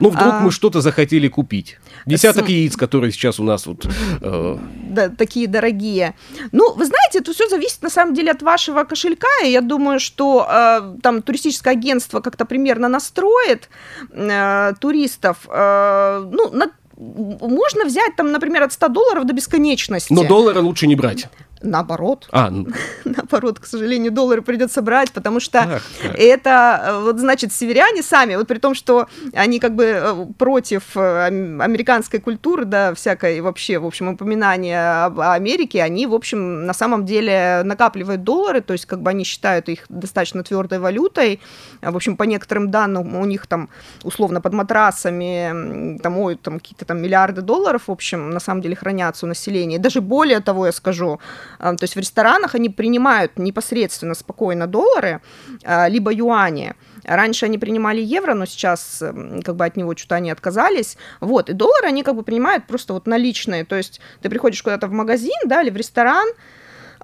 Ну, 0.00 0.10
вдруг 0.10 0.34
а... 0.34 0.40
мы 0.40 0.50
что-то 0.50 0.80
захотели 0.80 1.28
купить. 1.28 1.78
Десяток 2.06 2.46
С... 2.46 2.48
яиц, 2.48 2.76
которые 2.76 3.12
сейчас 3.12 3.40
у 3.40 3.44
нас 3.44 3.66
вот... 3.66 3.86
Э... 4.20 4.58
Да, 4.88 5.08
такие 5.08 5.46
дорогие. 5.46 6.14
Ну, 6.52 6.74
вы 6.74 6.84
знаете, 6.86 7.18
это 7.18 7.32
все 7.32 7.48
зависит 7.48 7.82
на 7.82 7.90
самом 7.90 8.14
деле 8.14 8.32
от 8.32 8.42
вашего 8.42 8.84
кошелька, 8.84 9.28
и 9.44 9.50
я 9.50 9.60
думаю, 9.60 10.00
что 10.00 10.46
э, 10.48 11.00
там 11.02 11.22
туристическое 11.22 11.74
агентство 11.74 12.20
как-то 12.20 12.44
примерно 12.44 12.88
настроит 12.88 13.68
э, 14.10 14.72
туристов, 14.80 15.48
э, 15.48 16.28
ну, 16.30 16.50
на 16.50 16.70
можно 16.96 17.84
взять 17.84 18.14
там, 18.16 18.30
например, 18.30 18.62
от 18.62 18.72
100 18.72 18.88
долларов 18.88 19.26
до 19.26 19.32
бесконечности. 19.32 20.12
Но 20.12 20.24
доллары 20.24 20.60
лучше 20.60 20.86
не 20.86 20.94
брать. 20.94 21.28
Наоборот. 21.64 22.28
А. 22.30 22.50
Наоборот, 23.04 23.58
к 23.58 23.66
сожалению, 23.66 24.12
доллары 24.12 24.42
придется 24.42 24.82
брать, 24.82 25.12
потому 25.12 25.40
что 25.40 25.60
Ах, 25.60 25.82
это, 26.14 26.82
э, 26.86 27.00
вот, 27.02 27.18
значит, 27.18 27.52
северяне 27.52 28.02
сами, 28.02 28.36
вот 28.36 28.46
при 28.46 28.58
том, 28.58 28.74
что 28.74 29.08
они 29.32 29.58
как 29.58 29.74
бы 29.74 29.84
э, 29.84 30.26
против 30.38 30.96
э, 30.96 31.26
американской 31.26 32.20
культуры, 32.20 32.64
да, 32.64 32.94
всякой 32.94 33.40
вообще, 33.40 33.78
в 33.78 33.86
общем, 33.86 34.08
упоминания 34.08 35.04
об 35.06 35.20
Америке, 35.20 35.82
они, 35.82 36.06
в 36.06 36.14
общем, 36.14 36.66
на 36.66 36.74
самом 36.74 37.06
деле 37.06 37.62
накапливают 37.64 38.22
доллары, 38.22 38.60
то 38.60 38.72
есть 38.72 38.86
как 38.86 39.00
бы 39.00 39.10
они 39.10 39.24
считают 39.24 39.68
их 39.68 39.86
достаточно 39.88 40.42
твердой 40.42 40.78
валютой. 40.78 41.40
В 41.80 41.96
общем, 41.96 42.16
по 42.16 42.24
некоторым 42.24 42.70
данным 42.70 43.16
у 43.16 43.24
них 43.24 43.46
там 43.46 43.68
условно 44.02 44.40
под 44.40 44.52
матрасами 44.52 45.98
там, 46.02 46.18
ой, 46.18 46.36
там 46.36 46.58
какие-то 46.58 46.84
там 46.84 47.02
миллиарды 47.02 47.42
долларов, 47.42 47.82
в 47.86 47.90
общем, 47.90 48.30
на 48.30 48.40
самом 48.40 48.60
деле 48.60 48.76
хранятся 48.76 49.26
у 49.26 49.28
населения. 49.28 49.78
даже 49.78 50.00
более 50.00 50.40
того, 50.40 50.66
я 50.66 50.72
скажу, 50.72 51.14
а, 51.14 51.53
то 51.72 51.84
есть 51.84 51.96
в 51.96 51.98
ресторанах 51.98 52.54
они 52.54 52.68
принимают 52.68 53.38
непосредственно 53.38 54.14
спокойно 54.14 54.66
доллары, 54.66 55.20
а, 55.64 55.88
либо 55.88 56.12
юани. 56.12 56.74
Раньше 57.04 57.46
они 57.46 57.58
принимали 57.58 58.00
евро, 58.00 58.34
но 58.34 58.46
сейчас 58.46 59.02
как 59.44 59.56
бы 59.56 59.64
от 59.64 59.76
него 59.76 59.96
что-то 59.96 60.16
они 60.16 60.30
отказались. 60.30 60.96
Вот, 61.20 61.50
и 61.50 61.52
доллары 61.52 61.86
они 61.86 62.02
как 62.02 62.16
бы 62.16 62.22
принимают 62.22 62.66
просто 62.66 62.92
вот 62.92 63.06
наличные. 63.06 63.64
То 63.64 63.76
есть 63.76 64.00
ты 64.22 64.28
приходишь 64.28 64.62
куда-то 64.62 64.86
в 64.86 64.92
магазин, 64.92 65.38
да, 65.46 65.62
или 65.62 65.70
в 65.70 65.76
ресторан, 65.76 66.28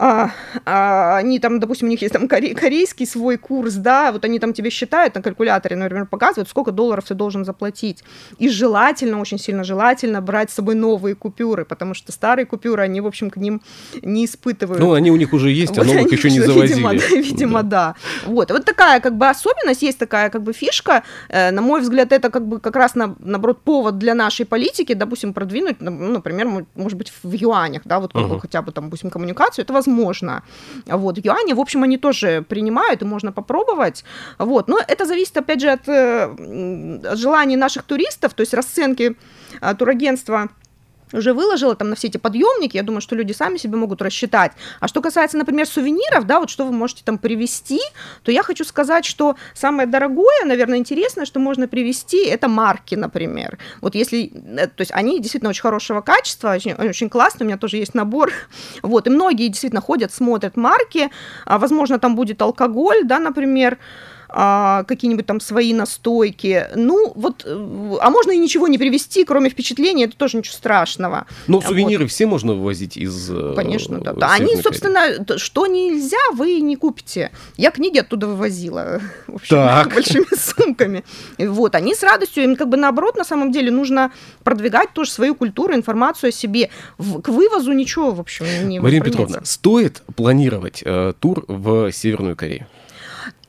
а, 0.03 0.31
а, 0.65 1.19
они 1.19 1.39
там, 1.39 1.61
допустим, 1.61 1.89
у 1.89 1.91
них 1.91 2.01
есть 2.01 2.15
там 2.15 2.25
коре- 2.25 2.55
корейский 2.55 3.07
свой 3.07 3.37
курс, 3.37 3.75
да, 3.75 4.13
вот 4.13 4.25
они 4.25 4.39
там 4.39 4.55
тебе 4.55 4.71
считают 4.71 5.15
на 5.15 5.21
калькуляторе, 5.21 5.77
например, 5.77 6.07
показывают, 6.07 6.49
сколько 6.49 6.73
долларов 6.73 7.05
ты 7.07 7.13
должен 7.15 7.45
заплатить. 7.45 8.03
И 8.39 8.49
желательно, 8.49 9.21
очень 9.21 9.39
сильно 9.39 9.63
желательно 9.63 10.23
брать 10.23 10.51
с 10.51 10.55
собой 10.55 10.75
новые 10.75 11.15
купюры, 11.15 11.67
потому 11.67 11.93
что 11.93 12.13
старые 12.13 12.47
купюры, 12.47 12.83
они, 12.83 13.03
в 13.03 13.07
общем, 13.07 13.29
к 13.29 13.37
ним 13.37 13.61
не 14.01 14.25
испытывают. 14.25 14.81
Ну, 14.81 14.95
они 14.95 15.11
у 15.11 15.17
них 15.17 15.35
уже 15.35 15.51
есть, 15.51 15.77
а 15.77 15.83
вот 15.83 15.91
а 15.91 15.95
новых 15.95 16.13
еще 16.13 16.31
не 16.31 16.41
завозили. 16.41 16.77
Видимо, 16.77 16.93
да, 16.95 17.17
видимо 17.17 17.63
да. 17.63 17.69
да. 17.71 17.95
Вот. 18.27 18.51
вот 18.51 18.65
такая 18.65 19.01
как 19.01 19.19
бы 19.19 19.29
особенность, 19.29 19.83
есть 19.83 19.99
такая 19.99 20.31
как 20.31 20.43
бы 20.43 20.55
фишка. 20.55 21.03
Э, 21.29 21.51
на 21.51 21.61
мой 21.61 21.83
взгляд, 21.83 22.13
это 22.13 22.31
как 22.31 22.49
бы 22.49 22.59
как 22.59 22.77
раз, 22.77 22.95
на, 22.95 23.17
наоборот, 23.19 23.61
повод 23.65 23.99
для 23.99 24.15
нашей 24.15 24.47
политики, 24.47 24.95
допустим, 24.95 25.35
продвинуть, 25.35 25.77
ну, 25.81 25.91
например, 25.91 26.67
может 26.75 26.97
быть, 26.97 27.13
в 27.23 27.33
юанях, 27.33 27.83
да, 27.85 28.01
вот 28.01 28.15
uh-huh. 28.15 28.41
хотя 28.41 28.63
бы 28.63 28.73
там, 28.73 28.85
допустим, 28.85 29.11
коммуникацию, 29.11 29.65
это 29.65 29.75
возможно 29.75 29.90
возможно. 29.91 30.43
Вот, 30.87 31.19
юани, 31.25 31.55
в 31.55 31.61
общем, 31.61 31.83
они 31.83 31.99
тоже 31.99 32.43
принимают, 32.49 33.03
и 33.03 33.05
можно 33.05 33.33
попробовать. 33.33 34.05
Вот, 34.39 34.69
но 34.69 34.79
это 34.79 35.07
зависит, 35.07 35.37
опять 35.37 35.61
же, 35.61 35.71
от, 35.71 35.89
э, 35.89 37.17
желаний 37.17 37.57
наших 37.57 37.83
туристов, 37.83 38.35
то 38.35 38.43
есть 38.43 38.55
расценки 38.55 39.17
э, 39.61 39.75
турагентства 39.75 40.49
уже 41.13 41.33
выложила 41.33 41.75
там 41.75 41.91
на 41.91 41.97
все 41.97 42.09
эти 42.09 42.17
подъемники, 42.17 42.77
я 42.77 42.83
думаю, 42.83 43.01
что 43.01 43.17
люди 43.17 43.33
сами 43.33 43.57
себе 43.57 43.77
могут 43.77 44.03
рассчитать. 44.03 44.53
А 44.81 44.89
что 44.89 45.01
касается, 45.01 45.37
например, 45.37 45.67
сувениров, 45.67 46.27
да, 46.27 46.41
вот 46.41 46.51
что 46.51 46.65
вы 46.65 46.73
можете 46.73 47.03
там 47.05 47.19
привезти, 47.19 47.81
то 48.23 48.33
я 48.33 48.43
хочу 48.43 48.65
сказать, 48.65 49.05
что 49.05 49.37
самое 49.55 49.89
дорогое, 49.89 50.45
наверное, 50.45 50.79
интересное, 50.79 51.25
что 51.25 51.41
можно 51.41 51.69
привезти, 51.69 52.25
это 52.27 52.49
марки, 52.49 52.95
например. 52.95 53.59
Вот 53.81 53.95
если, 53.95 54.33
э, 54.57 54.67
то 54.67 54.81
есть 54.81 54.93
они 54.93 55.21
действительно 55.21 55.51
очень 55.51 55.63
хорошего 55.63 56.01
качества, 56.01 56.55
очень, 56.55 56.75
очень 56.75 57.09
классные, 57.09 57.47
у 57.47 57.49
меня 57.49 57.59
тоже 57.59 57.77
есть 57.77 57.95
набор, 57.95 58.33
вот, 58.83 59.07
и 59.07 59.11
многие 59.11 59.49
действительно 59.49 59.81
ходят, 59.81 60.13
смотрят 60.13 60.57
марки, 60.57 61.11
а, 61.45 61.59
возможно, 61.59 61.99
там 61.99 62.17
будет 62.17 62.41
алкоголь, 62.43 63.05
да, 63.05 63.19
например, 63.19 63.79
а, 64.33 64.85
какие-нибудь 64.85 65.27
там 65.27 65.41
свои 65.41 65.73
настойки. 65.75 66.67
Ну, 66.77 67.13
вот, 67.15 67.43
э, 67.45 67.97
а 68.01 68.11
можно 68.11 68.31
и 68.31 68.39
ничего 68.39 68.69
не 68.69 68.79
привезти, 68.79 69.25
кроме 69.25 69.51
впечатления, 69.51 70.05
это 70.05 70.17
тоже 70.17 70.39
ничего 70.39 70.55
страшного. 70.55 71.27
Но 71.49 71.61
сувениры 71.61 72.05
вот. 72.05 72.13
все 72.13 72.27
можно 72.27 72.55
вывозить 72.55 72.97
из 72.97 73.31
э, 73.31 73.55
Конечно, 73.57 73.99
да. 73.99 74.13
да. 74.13 74.33
Они, 74.33 74.55
собственно, 74.57 75.39
что 75.39 75.67
нельзя, 75.67 76.19
вы 76.35 76.61
не 76.61 76.77
купите. 76.77 77.33
Я 77.57 77.73
книги 77.73 77.99
оттуда 77.99 78.29
вывозила, 78.29 79.01
в 79.27 79.37
общем, 79.37 79.57
так. 79.57 79.95
большими 79.95 80.37
сумками. 80.37 81.05
Вот, 81.39 81.75
они 81.75 81.95
с 81.95 82.03
радостью, 82.03 82.45
им 82.45 82.57
как 82.57 82.69
бы 82.69 82.77
наоборот, 82.77 83.17
на 83.17 83.25
самом 83.25 83.51
деле, 83.51 83.71
нужно 83.71 84.13
продвигать 84.45 84.93
тоже 84.93 85.11
свою 85.11 85.35
культуру, 85.35 85.75
информацию 85.75 86.29
о 86.29 86.33
себе. 86.33 86.71
В, 86.99 87.21
к 87.21 87.29
вывозу 87.29 87.73
ничего, 87.73 88.13
в 88.13 88.21
общем, 88.21 88.47
не 88.69 88.79
Мария 88.79 89.01
Петровна, 89.01 89.41
стоит 89.45 90.03
планировать 90.15 90.83
э, 90.85 91.15
тур 91.19 91.45
в 91.49 91.91
Северную 91.91 92.37
Корею? 92.37 92.67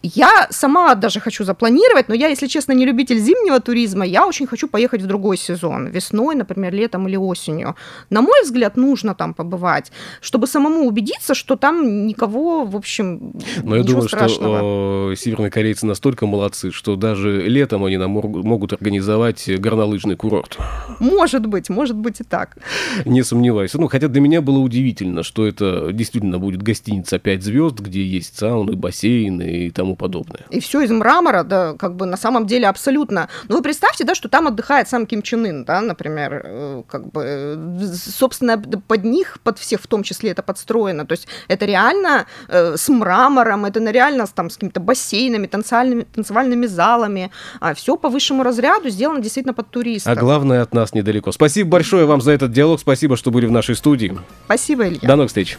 Я 0.04 0.48
сама 0.50 0.96
даже 0.96 1.20
хочу 1.20 1.44
запланировать, 1.44 2.10
но 2.10 2.16
я, 2.16 2.28
если 2.28 2.48
честно, 2.48 2.74
не 2.74 2.86
любитель 2.86 3.20
зимнего 3.20 3.60
туризма, 3.60 4.06
я 4.06 4.26
очень 4.26 4.48
хочу 4.48 4.68
поехать 4.68 5.02
в 5.02 5.06
другой 5.06 5.38
сезон, 5.38 5.88
весной, 5.88 6.36
например, 6.36 6.74
летом 6.74 7.08
или 7.08 7.18
осенью. 7.18 7.76
На 8.10 8.22
мой 8.22 8.44
взгляд, 8.44 8.78
нужно 8.78 9.14
там 9.14 9.34
побывать, 9.34 9.92
чтобы 10.22 10.48
самому 10.48 10.88
убедиться, 10.88 11.36
что 11.36 11.56
там 11.56 12.08
никого, 12.08 12.66
в 12.66 12.76
общем, 12.76 13.34
Но 13.64 13.76
я 13.76 13.84
думаю, 13.84 14.08
страшного. 14.08 14.58
что 14.58 15.10
э, 15.12 15.16
северные 15.16 15.52
корейцы 15.52 15.86
настолько 15.86 16.26
молодцы, 16.26 16.72
что 16.72 16.96
даже 16.96 17.48
летом 17.48 17.86
они 17.86 17.98
нам 17.98 18.12
могут 18.12 18.74
организовать 18.74 19.50
горнолыжный 19.60 20.16
курорт. 20.16 20.58
Может 21.02 21.46
быть, 21.46 21.70
может 21.70 21.96
быть 21.96 22.22
и 22.22 22.24
так. 22.24 22.58
Не 23.06 23.24
сомневаюсь. 23.24 23.74
Ну, 23.74 23.88
хотя 23.88 24.08
для 24.08 24.22
меня 24.22 24.42
было 24.42 24.60
удивительно, 24.60 25.24
что 25.24 25.46
это 25.46 25.92
действительно 25.92 26.40
будет 26.40 26.64
гостиница 26.64 27.20
5 27.20 27.44
звезд, 27.44 27.80
где 27.80 28.04
есть 28.04 28.38
сауны, 28.38 28.76
бассейны 28.76 29.66
и 29.66 29.72
тому 29.72 29.92
тому 29.92 29.96
подобное. 29.96 30.46
И 30.52 30.60
все 30.60 30.82
из 30.82 30.92
мрамора, 30.92 31.44
да, 31.44 31.74
как 31.74 31.96
бы 31.96 32.06
на 32.06 32.18
самом 32.18 32.46
деле 32.46 32.68
абсолютно. 32.68 33.28
Ну, 33.50 33.58
вы 33.58 33.62
представьте, 33.62 34.04
да, 34.04 34.16
что 34.16 34.30
там 34.30 34.48
отдыхает 34.48 34.88
сам 34.88 35.06
Ким 35.06 35.22
Чен 35.22 35.46
Ын, 35.46 35.66
да, 35.66 35.82
например, 35.82 36.42
э, 36.46 36.84
как 36.88 37.12
бы, 37.12 37.24
э, 37.26 37.86
собственно, 37.96 38.58
под 38.58 39.04
них, 39.04 39.40
под 39.44 39.58
всех 39.58 39.82
в 39.82 39.88
том 39.88 40.04
числе 40.04 40.32
это 40.32 40.44
подстроено. 40.44 41.06
То 41.06 41.14
есть 41.14 41.28
это 41.48 41.66
реально 41.66 42.26
э, 42.48 42.78
с 42.78 42.90
мрамором, 42.90 43.66
это 43.66 43.92
реально 43.92 44.26
там 44.28 44.50
с 44.50 44.54
какими-то 44.54 44.80
бассейнами, 44.80 45.48
танцевальными, 45.48 46.06
танцевальными 46.16 46.68
залами. 46.68 47.32
А 47.60 47.74
все 47.74 47.98
по 47.98 48.10
высшему 48.10 48.44
разряду 48.44 48.90
сделано 48.90 49.22
действительно 49.22 49.54
под 49.54 49.70
туристов. 49.70 50.14
А 50.14 50.16
главное, 50.16 50.62
от 50.62 50.74
нас 50.74 50.91
недалеко. 50.94 51.32
Спасибо 51.32 51.70
большое 51.70 52.06
вам 52.06 52.22
за 52.22 52.32
этот 52.32 52.52
диалог, 52.52 52.80
спасибо, 52.80 53.18
что 53.18 53.32
были 53.32 53.46
в 53.46 53.52
нашей 53.52 53.76
студии. 53.76 54.18
Спасибо, 54.46 54.88
Илья. 54.88 55.00
До 55.02 55.16
новых 55.16 55.30
встреч. 55.30 55.58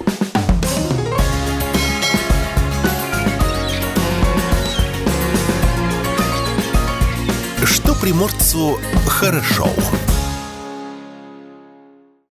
приморцу 8.02 8.80
хорошо. 9.06 9.68